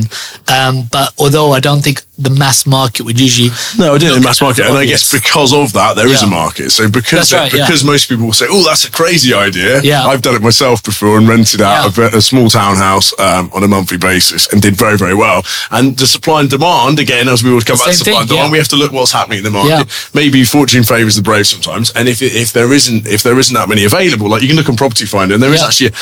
Um, 0.48 0.74
but 0.92 1.08
although 1.18 1.52
I 1.52 1.60
don't 1.60 1.82
think 1.84 1.98
the 2.22 2.30
mass 2.30 2.66
market 2.66 3.04
would 3.04 3.20
usually 3.20 3.50
No, 3.78 3.96
I 3.96 3.98
didn't 3.98 4.18
in 4.18 4.24
mass 4.24 4.42
market, 4.42 4.66
and 4.66 4.78
I 4.78 4.86
guess 4.86 5.12
because 5.12 5.54
of 5.54 5.74
that, 5.74 5.96
there 5.96 6.08
is 6.08 6.22
Yeah. 6.22 6.28
a 6.28 6.30
market. 6.30 6.72
So 6.72 6.90
because 6.90 7.34
right, 7.34 7.52
yeah. 7.54 7.66
because 7.66 7.84
most 7.84 8.08
people 8.10 8.26
will 8.26 8.34
say, 8.42 8.46
"Oh, 8.50 8.64
that's 8.64 8.86
a 8.86 8.92
crazy 8.92 9.34
idea." 9.34 9.82
Yeah. 9.84 10.06
I've 10.08 10.22
done 10.22 10.36
it 10.36 10.42
myself 10.42 10.84
before 10.84 11.18
and 11.18 11.28
rented 11.28 11.62
out 11.62 11.98
Yeah. 11.98 12.10
a, 12.14 12.18
a 12.18 12.22
small 12.22 12.50
townhouse 12.50 13.14
um, 13.20 13.50
on 13.54 13.64
a 13.64 13.68
monthly 13.68 13.98
basis 13.98 14.48
and 14.52 14.62
did 14.62 14.76
very 14.76 14.98
very 14.98 15.16
well. 15.16 15.44
And 15.72 15.98
the 15.98 16.08
supply 16.08 16.42
and 16.42 16.50
demand 16.50 17.00
again, 17.00 17.28
as 17.28 17.44
we 17.44 17.52
would 17.54 17.66
come 17.66 17.78
The 17.78 17.84
back 17.86 17.92
to 17.94 17.98
supply 17.98 18.20
and 18.22 18.30
demand, 18.30 18.48
yeah. 18.48 18.52
we 18.52 18.58
have 18.58 18.68
to 18.70 18.76
look 18.76 18.92
what's 18.92 19.12
happening 19.12 19.40
in 19.40 19.44
the 19.44 19.52
market. 19.52 19.70
Yeah. 19.88 20.14
Maybe 20.14 20.44
fortune 20.44 20.84
favours 20.84 21.16
the 21.16 21.22
brave 21.22 21.48
sometimes, 21.48 21.92
and 21.92 22.08
if 22.08 22.22
if 22.22 22.52
there 22.54 22.72
isn't 22.74 23.08
if 23.08 23.22
there 23.24 23.38
isn't 23.40 23.54
that 23.56 23.68
many 23.70 23.84
available, 23.86 24.30
like 24.30 24.42
you 24.42 24.48
can 24.48 24.58
look 24.58 24.70
on 24.70 24.76
Property 24.76 25.06
Finder, 25.06 25.34
and 25.36 25.44
there 25.44 25.54
is 25.54 25.62
Yeah. 25.62 25.68
actually 25.68 25.88
a 25.90 25.94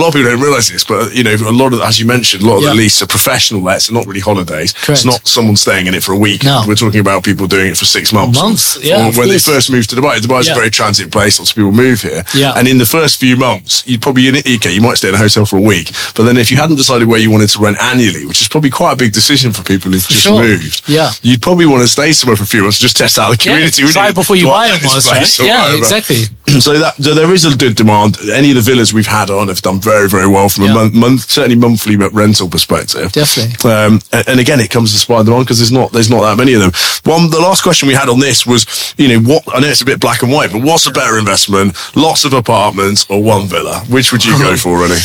lot 0.00 0.06
of 0.08 0.14
people 0.14 0.30
don't 0.30 0.40
realise 0.40 0.68
this, 0.70 0.84
but 0.84 1.14
you 1.14 1.22
know 1.24 1.34
a 1.34 1.52
lot 1.62 1.72
of 1.74 1.80
as 1.80 1.98
you 2.00 2.06
mentioned, 2.06 2.42
a 2.42 2.46
lot 2.46 2.56
of 2.58 2.62
Yeah. 2.62 2.70
the 2.70 2.76
leases 2.76 3.02
are 3.02 3.06
professional 3.06 3.62
lets, 3.62 3.86
they're 3.86 3.94
not 4.00 4.06
really 4.06 4.20
holidays. 4.20 4.72
Correct. 4.72 4.90
It's 4.98 5.04
not 5.04 5.20
someone 5.26 5.56
staying 5.66 5.86
in 5.88 5.94
it 5.94 6.02
for 6.06 6.12
a 6.12 6.16
week. 6.28 6.44
No. 6.44 6.62
We're 6.66 6.76
talking 6.86 7.00
about 7.00 7.24
people 7.24 7.46
doing 7.48 7.68
it 7.72 7.76
for 7.76 7.86
six 7.98 8.12
months. 8.12 8.38
Months, 8.40 8.78
yeah, 8.84 9.10
when 9.18 9.28
they 9.28 9.38
first 9.38 9.66
moved 9.68 9.90
to 9.90 9.96
Dubai, 9.96 10.18
Dubai 10.18 10.40
is 10.40 10.46
Yeah. 10.46 10.52
a 10.52 10.60
very 10.62 10.70
transient 10.70 11.10
place. 11.10 11.38
Lots 11.40 11.50
of 11.50 11.56
people 11.56 11.72
move 11.72 12.02
here. 12.02 12.22
Yeah. 12.34 12.52
And 12.56 12.68
in 12.68 12.78
the 12.78 12.86
first 12.86 13.18
few 13.18 13.36
months, 13.36 13.82
you'd 13.86 14.00
probably, 14.00 14.28
in 14.28 14.36
okay, 14.36 14.72
you 14.72 14.80
might 14.80 14.98
stay 14.98 15.08
in 15.08 15.14
a 15.16 15.18
hotel 15.26 15.44
for 15.44 15.56
a 15.56 15.66
week. 15.74 15.90
But 16.14 16.22
then 16.26 16.36
if 16.36 16.50
you 16.52 16.56
hadn't 16.56 16.76
decided 16.76 17.08
where 17.08 17.18
you 17.18 17.30
wanted 17.32 17.48
to 17.50 17.58
rent 17.58 17.78
annually, 17.82 18.24
which 18.26 18.40
is 18.40 18.48
probably 18.48 18.70
quite 18.70 18.92
a 18.92 18.96
big 19.04 19.12
decision 19.12 19.52
for 19.52 19.62
people 19.64 19.90
who've 19.90 20.06
just 20.06 20.22
sure. 20.30 20.40
moved, 20.40 20.82
Yeah. 20.86 21.10
you'd 21.22 21.42
probably 21.42 21.66
want 21.66 21.82
to 21.82 21.88
stay 21.88 22.12
somewhere 22.12 22.36
for 22.36 22.44
a 22.44 22.52
few 22.54 22.62
months, 22.62 22.78
just 22.78 22.96
test 22.96 23.18
out 23.18 23.30
the 23.32 23.36
community. 23.36 23.82
Yeah, 23.82 23.90
try 23.90 24.08
you? 24.08 24.14
before 24.14 24.36
you 24.36 24.46
buy 24.46 24.70
like 24.70 24.80
them, 24.82 24.90
this 24.94 25.08
place 25.08 25.40
right? 25.40 25.48
Yeah, 25.48 25.62
whatever? 25.62 25.78
exactly. 25.78 26.22
so 26.66 26.78
that 26.78 26.94
so 27.02 27.12
there 27.14 27.32
is 27.34 27.44
a 27.44 27.56
good 27.56 27.74
demand. 27.74 28.18
Any 28.32 28.50
of 28.50 28.56
the 28.56 28.62
villas 28.62 28.92
we've 28.94 29.06
had 29.20 29.30
on 29.30 29.48
have 29.48 29.62
done 29.62 29.80
very 29.80 30.08
very 30.08 30.28
well 30.28 30.48
from 30.48 30.64
Yeah. 30.64 30.70
a 30.70 30.74
month, 30.74 30.94
month 30.94 31.30
certainly 31.30 31.56
monthly 31.56 31.96
rental 31.96 32.48
perspective. 32.48 33.10
Definitely. 33.12 33.70
Um, 33.70 34.00
and, 34.12 34.24
and 34.28 34.40
again, 34.40 34.60
it 34.60 34.70
comes 34.70 34.92
to 34.92 34.98
supply 34.98 35.18
and 35.20 35.26
demand 35.26 35.44
because 35.46 35.55
there's 35.58 35.72
not 35.72 35.92
there's 35.92 36.10
not 36.10 36.22
that 36.22 36.36
many 36.36 36.54
of 36.54 36.60
them. 36.60 36.72
One, 37.04 37.30
the 37.30 37.40
last 37.40 37.62
question 37.62 37.88
we 37.88 37.94
had 37.94 38.08
on 38.08 38.20
this 38.20 38.46
was, 38.46 38.94
you 38.96 39.08
know, 39.08 39.20
what 39.20 39.42
I 39.54 39.60
know 39.60 39.68
it's 39.68 39.80
a 39.82 39.84
bit 39.84 40.00
black 40.00 40.22
and 40.22 40.32
white, 40.32 40.52
but 40.52 40.62
what's 40.62 40.86
a 40.86 40.90
better 40.90 41.18
investment? 41.18 41.76
Lots 41.96 42.24
of 42.24 42.32
apartments 42.32 43.06
or 43.08 43.22
one 43.22 43.46
villa? 43.46 43.80
Which 43.88 44.12
would 44.12 44.24
you 44.24 44.38
go 44.38 44.56
for, 44.64 44.78
really? 44.78 44.98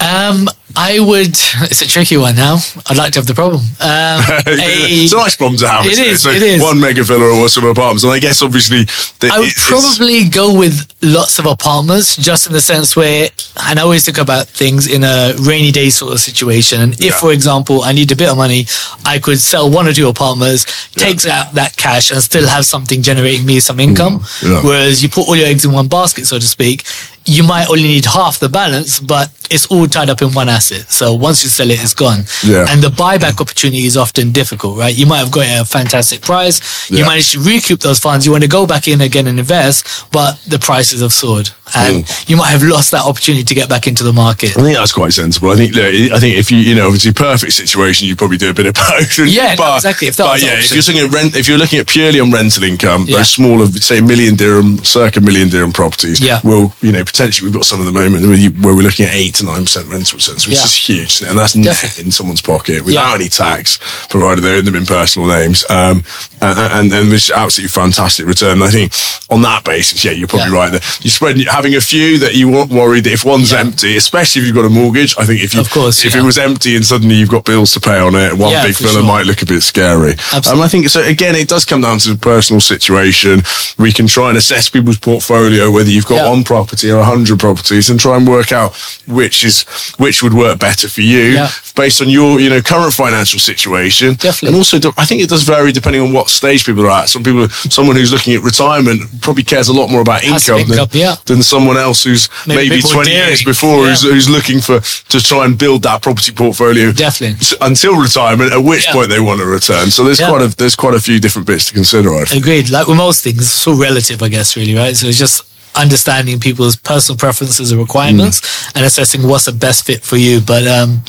Um, 0.00 0.48
I 0.76 1.00
would. 1.00 1.34
It's 1.68 1.82
a 1.82 1.86
tricky 1.86 2.16
one 2.16 2.36
now. 2.36 2.58
I'd 2.86 2.96
like 2.96 3.12
to 3.14 3.18
have 3.18 3.26
the 3.26 3.34
problem. 3.34 3.60
Um, 3.80 4.22
a- 4.46 4.96
it's 5.02 5.12
a 5.12 5.16
nice 5.16 5.34
problem 5.36 5.58
to 5.58 5.68
have. 5.68 5.84
It 5.84 5.92
isn't 5.92 6.06
is, 6.06 6.22
So 6.22 6.30
it 6.30 6.42
is. 6.42 6.62
One 6.62 6.80
mega 6.80 7.02
villa 7.02 7.26
or 7.38 7.48
some 7.48 7.64
apartments, 7.66 8.04
and 8.04 8.12
I 8.12 8.18
guess 8.20 8.40
obviously 8.40 8.84
the, 9.18 9.30
I 9.32 9.40
would 9.40 9.52
probably 9.56 10.28
go 10.28 10.56
with 10.56 10.86
lots 11.02 11.38
of 11.40 11.46
apartments, 11.46 12.16
just 12.16 12.46
in 12.46 12.52
the 12.52 12.60
sense 12.60 12.94
where, 12.94 13.28
and 13.66 13.78
I 13.78 13.82
always 13.82 14.04
think 14.04 14.18
about 14.18 14.46
things 14.46 14.86
in 14.86 15.02
a 15.02 15.34
rainy 15.40 15.72
day 15.72 15.90
sort 15.90 16.12
of 16.12 16.20
situation. 16.20 16.80
And 16.80 16.92
if, 16.94 17.00
Yeah. 17.00 17.10
for 17.18 17.32
example, 17.32 17.82
I 17.82 17.92
need 17.92 18.10
a 18.12 18.16
bit 18.16 18.28
of 18.30 18.36
money, 18.36 18.66
I 19.04 19.18
could 19.18 19.40
sell 19.40 19.68
one 19.68 19.88
or 19.88 19.92
two 19.92 20.08
apartments, 20.08 20.64
take 20.92 21.26
out 21.26 21.52
that 21.54 21.76
cash, 21.76 22.10
and 22.12 22.22
still 22.22 22.46
have 22.48 22.64
something 22.64 23.02
generating 23.02 23.44
me 23.44 23.58
some 23.60 23.80
income. 23.80 24.20
Mm, 24.20 24.50
yeah. 24.50 24.62
Whereas 24.62 25.02
you 25.02 25.08
put 25.08 25.26
all 25.28 25.34
your 25.36 25.46
eggs 25.48 25.64
in 25.64 25.72
one 25.72 25.88
basket, 25.88 26.26
so 26.26 26.38
to 26.38 26.46
speak, 26.46 26.84
you 27.26 27.42
might 27.42 27.68
only 27.68 27.82
need 27.82 28.04
half 28.06 28.38
the 28.38 28.48
balance, 28.48 28.98
but 29.00 29.30
it's 29.50 29.66
all 29.66 29.86
tied 29.86 30.08
up 30.10 30.22
in 30.22 30.32
one 30.32 30.48
asset. 30.48 30.90
So 30.90 31.14
once 31.14 31.42
you 31.42 31.50
sell 31.50 31.70
it, 31.70 31.82
it's 31.82 31.94
gone. 31.94 32.24
Yeah. 32.44 32.66
And 32.70 32.82
the 32.82 32.88
buyback 32.88 33.40
opportunity 33.40 33.84
is 33.86 33.96
often 33.96 34.30
difficult, 34.32 34.78
right? 34.78 34.94
You 34.94 35.06
might 35.06 35.18
have 35.18 35.30
got 35.32 35.46
a 35.60 35.64
fantastic 35.64 36.20
price. 36.22 36.60
You 36.90 36.98
Yeah. 36.98 37.06
manage 37.08 37.32
to 37.32 37.40
recoup 37.40 37.80
those 37.80 37.98
funds. 37.98 38.24
You 38.26 38.32
want 38.32 38.42
to 38.44 38.48
go 38.48 38.66
back 38.66 38.86
in 38.88 39.00
again 39.00 39.26
and 39.26 39.38
invest, 39.38 39.86
but 40.12 40.38
the 40.46 40.58
prices 40.58 41.00
have 41.00 41.12
soared, 41.12 41.50
and 41.74 42.04
Mm. 42.04 42.28
you 42.28 42.36
might 42.36 42.50
have 42.50 42.62
lost 42.62 42.90
that 42.92 43.02
opportunity 43.02 43.44
to 43.44 43.54
get 43.54 43.68
back 43.68 43.86
into 43.86 44.04
the 44.04 44.12
market. 44.12 44.56
I 44.56 44.62
think 44.62 44.76
that's 44.76 44.92
quite 44.92 45.12
sensible. 45.12 45.50
I 45.50 45.56
think 45.56 45.76
I 45.76 46.18
think 46.20 46.36
if 46.38 46.50
you 46.50 46.58
you 46.58 46.74
know 46.74 46.86
obviously 46.86 47.12
perfect 47.12 47.52
situation, 47.52 48.06
you 48.08 48.14
probably 48.16 48.36
do 48.38 48.50
a 48.50 48.54
bit 48.54 48.66
of 48.66 48.74
both. 48.84 49.18
Yeah, 49.18 49.54
no, 49.58 49.74
exactly. 49.76 50.08
If 50.08 50.16
that 50.16 50.24
but 50.26 50.42
yeah, 50.42 50.58
if 50.58 50.70
you're 50.72 50.82
looking 50.82 50.98
at 51.00 51.10
rent, 51.12 51.36
if 51.36 51.48
you're 51.48 51.58
looking 51.58 51.78
at 51.80 51.86
purely 51.86 52.20
on 52.20 52.30
rental 52.30 52.62
income, 52.64 53.06
Yeah. 53.08 53.16
those 53.18 53.30
smaller, 53.30 53.66
say 53.80 54.00
million 54.00 54.36
dirham, 54.36 54.84
circa 54.84 55.20
million 55.20 55.48
dirham 55.48 55.72
properties, 55.72 56.20
Yeah. 56.20 56.40
will 56.44 56.72
you 56.82 56.92
know 56.92 57.04
potentially 57.04 57.46
we've 57.46 57.54
got 57.54 57.64
some 57.66 57.80
at 57.80 57.84
the 57.84 57.92
moment 57.92 58.26
where, 58.26 58.36
you, 58.36 58.50
where 58.50 58.74
we're 58.74 58.82
looking 58.82 59.06
at 59.06 59.14
eight 59.14 59.39
nine 59.42 59.64
percent 59.64 59.86
rental 59.88 60.18
returns, 60.18 60.46
which 60.46 60.56
Yeah. 60.56 60.64
is 60.64 60.74
huge, 60.74 61.22
and 61.22 61.38
that's 61.38 61.54
net 61.56 61.98
in 61.98 62.10
someone's 62.10 62.40
pocket 62.40 62.84
without 62.84 63.08
Yeah. 63.10 63.14
any 63.14 63.28
tax, 63.28 63.78
provided 64.08 64.42
they 64.42 64.56
own 64.56 64.64
them 64.64 64.76
in 64.76 64.86
personal 64.86 65.28
names. 65.28 65.64
Um, 65.70 66.04
and, 66.40 66.58
and, 66.58 66.92
and 66.92 67.12
it's 67.12 67.30
absolutely 67.30 67.68
fantastic 67.68 68.26
return. 68.26 68.52
And 68.52 68.64
I 68.64 68.70
think 68.70 68.92
on 69.30 69.42
that 69.42 69.64
basis, 69.64 70.04
yeah, 70.04 70.12
you're 70.12 70.28
probably 70.28 70.50
Yeah. 70.52 70.56
right. 70.56 70.72
There, 70.72 70.80
you 71.02 71.10
spread 71.10 71.38
having 71.48 71.74
a 71.74 71.80
few 71.80 72.18
that 72.18 72.34
you 72.34 72.48
weren't 72.48 72.70
worried 72.70 73.04
that 73.04 73.12
if 73.12 73.24
one's 73.24 73.52
empty, 73.52 73.96
especially 73.96 74.40
if 74.42 74.46
you've 74.46 74.56
got 74.56 74.64
a 74.64 74.70
mortgage, 74.70 75.14
I 75.18 75.24
think 75.26 75.42
if 75.42 75.54
you 75.54 75.60
Of 75.60 75.70
course, 75.70 76.04
if 76.04 76.14
it 76.16 76.22
was 76.22 76.38
empty 76.38 76.76
and 76.76 76.84
suddenly 76.84 77.14
you've 77.16 77.28
got 77.30 77.44
bills 77.44 77.72
to 77.72 77.80
pay 77.80 77.98
on 77.98 78.14
it, 78.14 78.34
one 78.36 78.52
big 78.66 78.74
filler 78.74 78.92
sure. 78.92 79.02
might 79.02 79.26
look 79.26 79.42
a 79.42 79.46
bit 79.46 79.62
scary. 79.62 80.16
Um, 80.32 80.60
I 80.60 80.68
think 80.68 80.88
so. 80.88 81.02
Again, 81.02 81.34
it 81.36 81.48
does 81.48 81.64
come 81.64 81.82
down 81.82 81.98
to 82.00 82.10
the 82.12 82.18
personal 82.18 82.60
situation. 82.60 83.42
We 83.78 83.92
can 83.92 84.06
try 84.06 84.28
and 84.30 84.38
assess 84.38 84.68
people's 84.68 84.98
portfolio, 84.98 85.70
whether 85.70 85.90
you've 85.90 86.06
got 86.06 86.28
one 86.28 86.42
property 86.44 86.90
or 86.90 86.98
a 86.98 87.04
hundred 87.04 87.38
properties, 87.38 87.90
and 87.90 88.00
try 88.00 88.16
and 88.16 88.26
work 88.26 88.52
out 88.52 88.74
which 89.06 89.29
is 89.44 89.62
which 89.98 90.22
would 90.22 90.34
work 90.34 90.58
better 90.58 90.88
for 90.88 91.00
you 91.02 91.24
Yeah. 91.38 91.50
based 91.76 92.00
on 92.02 92.08
your 92.08 92.40
you 92.40 92.48
know 92.50 92.60
current 92.62 92.92
financial 92.92 93.38
situation. 93.40 94.14
Definitely. 94.14 94.48
And 94.48 94.56
also, 94.56 94.76
I 94.98 95.04
think 95.04 95.22
it 95.22 95.28
does 95.28 95.42
vary 95.44 95.72
depending 95.72 96.02
on 96.02 96.12
what 96.12 96.28
stage 96.28 96.64
people 96.64 96.84
are 96.86 96.90
at. 97.02 97.08
Some 97.08 97.22
people, 97.22 97.48
someone 97.48 97.96
who's 97.96 98.12
looking 98.12 98.34
at 98.34 98.42
retirement, 98.42 98.98
probably 99.20 99.42
cares 99.44 99.68
a 99.68 99.72
lot 99.72 99.88
more 99.90 100.00
about 100.02 100.22
income, 100.24 100.66
than, 100.68 100.86
yeah. 100.92 101.16
than 101.26 101.42
someone 101.42 101.76
else 101.76 102.04
who's 102.04 102.28
Maybe 102.46 102.56
maybe, 102.70 102.76
bit 102.82 102.84
more 102.84 103.04
20 103.04 103.10
years 103.10 103.42
before 103.44 103.86
who's, 103.86 104.02
Yeah. 104.04 104.10
who's 104.12 104.28
looking 104.28 104.60
for 104.60 104.80
to 104.80 105.20
try 105.20 105.44
and 105.46 105.56
build 105.58 105.82
that 105.82 106.02
property 106.02 106.32
portfolio 106.32 106.92
Definitely. 106.92 107.36
s- 107.40 107.54
until 107.60 107.96
retirement. 107.96 108.52
At 108.52 108.62
which 108.64 108.86
point 108.88 109.08
they 109.10 109.20
want 109.20 109.40
to 109.40 109.46
return. 109.46 109.90
So 109.90 110.04
there's 110.04 110.20
quite 110.20 110.42
a 110.42 110.48
there's 110.56 110.76
quite 110.76 110.94
a 110.94 111.00
few 111.00 111.18
different 111.20 111.46
bits 111.46 111.66
to 111.66 111.72
consider. 111.74 112.14
I 112.14 112.24
think. 112.24 112.42
Agreed. 112.42 112.70
Like 112.70 112.86
with 112.88 112.96
most 112.96 113.22
things, 113.24 113.38
it's 113.38 113.50
so 113.50 113.72
relative, 113.74 114.22
I 114.22 114.28
guess, 114.28 114.56
really, 114.56 114.74
right? 114.74 114.96
So 114.96 115.06
it's 115.06 115.18
just 115.18 115.44
understanding 115.74 116.38
people's 116.40 116.76
personal 116.76 117.16
preferences 117.16 117.70
and 117.70 117.80
requirements 117.80 118.40
Mm. 118.40 118.72
and 118.76 118.84
assessing 118.84 119.26
what's 119.26 119.44
the 119.44 119.52
best 119.52 119.86
fit 119.86 120.02
for 120.02 120.16
you. 120.16 120.40
But 120.40 120.66
um, 120.66 121.02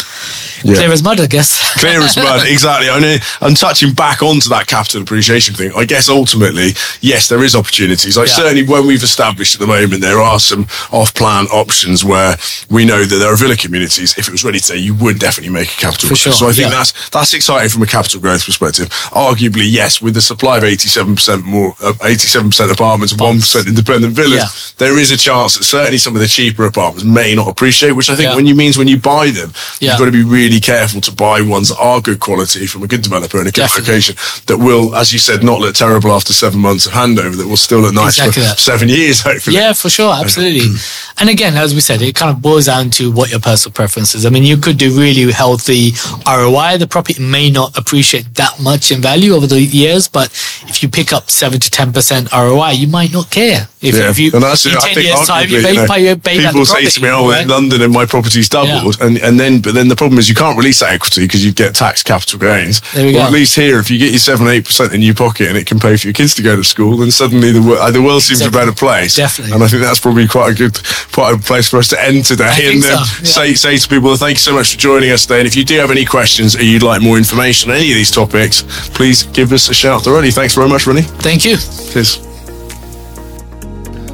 Yeah. 0.63 0.75
clear 0.75 0.91
as 0.91 1.01
mud, 1.01 1.20
I 1.20 1.25
guess. 1.27 1.58
Clear 1.80 2.01
as 2.01 2.15
mud, 2.15 2.46
exactly. 2.48 2.89
I 2.89 3.00
know. 3.00 3.18
I'm 3.41 3.56
touching 3.56 3.94
back 3.94 4.22
onto 4.22 4.50
that 4.50 4.68
capital 4.68 5.01
appreciation 5.01 5.56
thing. 5.56 5.72
I 5.75 5.86
guess 5.86 6.08
ultimately, 6.10 6.75
yes, 7.01 7.27
there 7.30 7.44
is 7.44 7.56
opportunities. 7.56 8.15
Like 8.18 8.27
Yeah. 8.27 8.36
certainly 8.36 8.63
when 8.63 8.86
we've 8.86 9.01
established 9.03 9.56
at 9.56 9.60
the 9.60 9.68
moment, 9.68 10.01
there 10.01 10.22
are 10.22 10.39
some 10.39 10.68
off-plan 10.91 11.48
options 11.48 12.03
where 12.03 12.38
we 12.70 12.86
know 12.86 13.03
that 13.06 13.15
there 13.18 13.32
are 13.34 13.36
villa 13.36 13.56
communities. 13.56 14.13
If 14.18 14.27
it 14.27 14.32
was 14.32 14.44
ready 14.44 14.60
today, 14.60 14.77
you 14.80 14.94
would 14.96 15.18
definitely 15.18 15.51
make 15.53 15.70
a 15.74 15.77
capital. 15.82 16.10
For 16.10 16.15
sure, 16.15 16.34
So 16.34 16.48
I 16.50 16.53
think 16.53 16.70
yeah. 16.72 16.77
that's 16.77 16.94
that's 17.12 17.34
exciting 17.34 17.70
from 17.70 17.82
a 17.82 17.88
capital 17.88 18.20
growth 18.22 18.46
perspective. 18.46 18.89
Arguably, 19.12 19.65
yes, 19.70 20.01
with 20.01 20.13
the 20.13 20.22
supply 20.22 20.58
of 20.58 20.63
87% 20.63 21.44
more, 21.44 21.75
uh, 21.82 21.94
87% 22.03 22.70
apartments, 22.72 23.13
1% 23.13 23.68
independent 23.68 24.13
villas. 24.15 24.50
There 24.77 24.98
is 24.98 25.12
a 25.12 25.17
chance 25.17 25.58
that 25.58 25.63
certainly 25.63 25.98
some 25.98 26.15
of 26.15 26.22
the 26.22 26.27
cheaper 26.27 26.65
apartments 26.65 27.03
may 27.03 27.36
not 27.36 27.48
appreciate. 27.48 27.91
Which 27.91 28.10
I 28.10 28.15
think 28.15 28.29
Yeah. 28.29 28.36
when 28.36 28.46
you 28.48 28.55
means 28.55 28.77
when 28.77 28.88
you 28.88 28.98
buy 28.98 29.29
them, 29.31 29.53
Yeah. 29.79 29.91
you've 29.91 30.00
got 30.00 30.05
to 30.05 30.12
be 30.12 30.24
really 30.24 30.60
careful 30.60 31.01
to 31.01 31.12
buy 31.12 31.41
ones 31.41 31.70
that 31.70 31.77
are 31.77 32.01
good 32.01 32.20
quality 32.20 32.67
from 32.67 32.84
a 32.84 32.88
good 32.88 33.01
developer 33.01 33.39
in 33.39 33.48
a 33.48 33.51
good 33.51 33.62
Definitely. 33.62 33.93
location 33.93 34.15
that 34.48 34.58
will, 34.58 34.96
as 34.96 35.13
you 35.13 35.20
said, 35.20 35.43
not 35.43 35.60
look 35.60 35.75
terrible 35.75 36.12
after 36.13 36.34
seven 36.34 36.60
months 36.60 36.86
of 36.86 36.93
handover. 36.93 37.36
That 37.38 37.48
will 37.48 37.58
still 37.58 37.79
look 37.79 37.93
nice 37.93 38.17
Exactly 38.17 38.34
for 38.34 38.39
that. 38.50 38.60
seven 38.60 38.89
years, 38.89 39.22
hopefully. 39.22 39.55
Yeah, 39.55 39.74
for 39.74 39.89
sure, 39.89 40.13
absolutely. 40.13 40.70
and 41.20 41.29
again, 41.29 41.55
as 41.58 41.74
we 41.75 41.81
said, 41.81 42.01
it 42.01 42.15
kind 42.15 42.31
of 42.31 42.41
boils 42.41 42.65
down 42.65 42.89
to 42.91 43.12
what 43.12 43.29
your 43.31 43.39
personal 43.39 43.74
preference 43.74 44.15
is. 44.15 44.25
I 44.25 44.29
mean, 44.29 44.43
you 44.43 44.58
could 44.58 44.77
do 44.77 44.91
really 44.98 45.31
healthy 45.31 45.93
ROI. 46.27 46.77
The 46.77 46.88
property 46.88 47.22
may 47.22 47.50
not 47.50 47.77
appreciate 47.77 48.36
that 48.36 48.60
much 48.60 48.91
in 48.91 49.01
value 49.01 49.34
over 49.34 49.48
the 49.48 49.62
years, 49.62 50.08
but 50.08 50.27
if 50.67 50.81
you 50.84 50.89
pick 50.89 51.13
up 51.13 51.29
seven 51.31 51.60
to 51.60 51.70
ten 51.70 51.91
percent 51.93 52.31
ROI, 52.31 52.72
you 52.72 52.88
might 52.88 53.12
not 53.13 53.29
care. 53.29 53.67
If, 53.82 53.96
Yeah, 53.96 54.10
if 54.12 54.20
you 54.20 54.32
and 54.34 54.44
that's 54.44 54.64
in 54.66 54.74
it. 54.74 54.78
I 54.78 54.82
ten 54.82 54.94
think 54.94 55.08
years 55.08 55.28
time, 55.28 55.50
you 55.50 55.58
you 55.58 55.74
know, 55.74 55.88
pay, 55.88 56.16
pay 56.16 56.46
people 56.46 56.66
say 56.66 56.86
to 56.86 57.02
me, 57.02 57.10
"Oh, 57.10 57.30
right? 57.30 57.42
in 57.42 57.48
London 57.48 57.82
and 57.82 57.92
my 57.92 58.06
property's 58.06 58.48
doubled," 58.48 59.02
and 59.02 59.18
and 59.18 59.40
then 59.40 59.60
but 59.60 59.74
then 59.74 59.88
the 59.88 59.96
problem 59.96 60.20
is 60.20 60.30
you 60.30 60.36
can't 60.36 60.56
release 60.56 60.82
that 60.82 60.92
equity 60.94 61.26
because 61.26 61.44
you 61.44 61.52
get 61.52 61.74
tax 61.74 62.04
capital 62.04 62.38
gains. 62.38 62.82
There 62.94 63.06
we 63.06 63.12
or 63.12 63.14
go. 63.14 63.22
at 63.24 63.32
least 63.34 63.56
here, 63.56 63.80
if 63.80 63.90
you 63.90 63.98
get 63.98 64.12
your 64.12 64.20
seven 64.20 64.48
eight 64.48 64.66
percent 64.66 64.94
in 64.94 65.02
your 65.02 65.16
pocket 65.16 65.48
and 65.50 65.58
it 65.58 65.66
can 65.66 65.80
pay 65.80 65.98
for 65.98 66.08
your 66.08 66.14
kids 66.14 66.36
to 66.36 66.44
go 66.44 66.56
to 66.56 66.64
school, 66.64 66.98
then 66.98 67.10
suddenly 67.10 67.52
the 67.52 67.62
uh, 67.74 67.90
the 67.90 68.02
world 68.02 68.22
seems 68.22 68.42
a 68.42 68.52
better 68.52 68.72
place. 68.72 69.16
Definitely. 69.16 69.54
and 69.56 69.64
I 69.64 69.68
think 69.68 69.82
that's 69.82 70.00
probably 70.00 70.28
quite 70.28 70.52
a 70.52 70.56
good 70.56 70.80
quite 71.12 71.34
a 71.34 71.38
place 71.40 71.68
for 71.68 71.78
us 71.80 71.88
to 71.90 72.00
end 72.00 72.26
today. 72.26 72.46
I 72.46 72.50
and 72.50 72.84
think 72.84 72.84
so, 72.84 72.90
yeah. 72.92 73.04
say 73.24 73.54
say 73.56 73.78
to 73.78 73.88
people, 73.88 74.16
thank 74.16 74.36
you 74.38 74.42
so 74.42 74.54
much 74.54 74.74
for 74.74 74.78
joining 74.78 75.10
us 75.12 75.24
today. 75.26 75.40
And 75.40 75.48
if 75.48 75.56
you 75.56 75.66
do 75.66 75.78
have 75.80 75.90
any 75.90 76.06
questions 76.06 76.56
or 76.56 76.64
you'd 76.64 76.84
like 76.84 77.02
more 77.02 77.18
information 77.18 77.72
on 77.72 77.78
any 77.78 77.90
of 77.92 77.96
these 77.96 78.12
topics, 78.12 78.62
please 78.94 79.24
give 79.24 79.52
us 79.52 79.70
a 79.70 79.74
shout 79.74 80.06
already. 80.08 80.30
Thanks 80.30 80.54
very 80.54 80.70
much, 80.70 80.86
Ronnie. 80.86 81.02
Thank 81.02 81.46
you. 81.46 81.58
Cheers. 81.58 82.31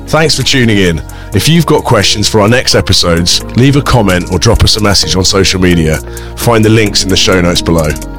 Thanks 0.08 0.38
for 0.38 0.44
tuning 0.44 0.78
in. 0.78 1.02
If 1.36 1.50
you've 1.50 1.66
got 1.66 1.84
questions 1.84 2.30
for 2.30 2.40
our 2.40 2.48
next 2.48 2.76
episodes, 2.76 3.44
leave 3.58 3.76
a 3.76 3.82
comment 3.82 4.32
or 4.32 4.40
drop 4.40 4.64
us 4.64 4.78
a 4.78 4.82
message 4.82 5.18
on 5.18 5.26
social 5.26 5.60
media. 5.60 5.98
Find 6.38 6.64
the 6.64 6.70
links 6.70 7.04
in 7.04 7.10
the 7.10 7.18
show 7.18 7.42
notes 7.42 7.62
below. 7.62 8.17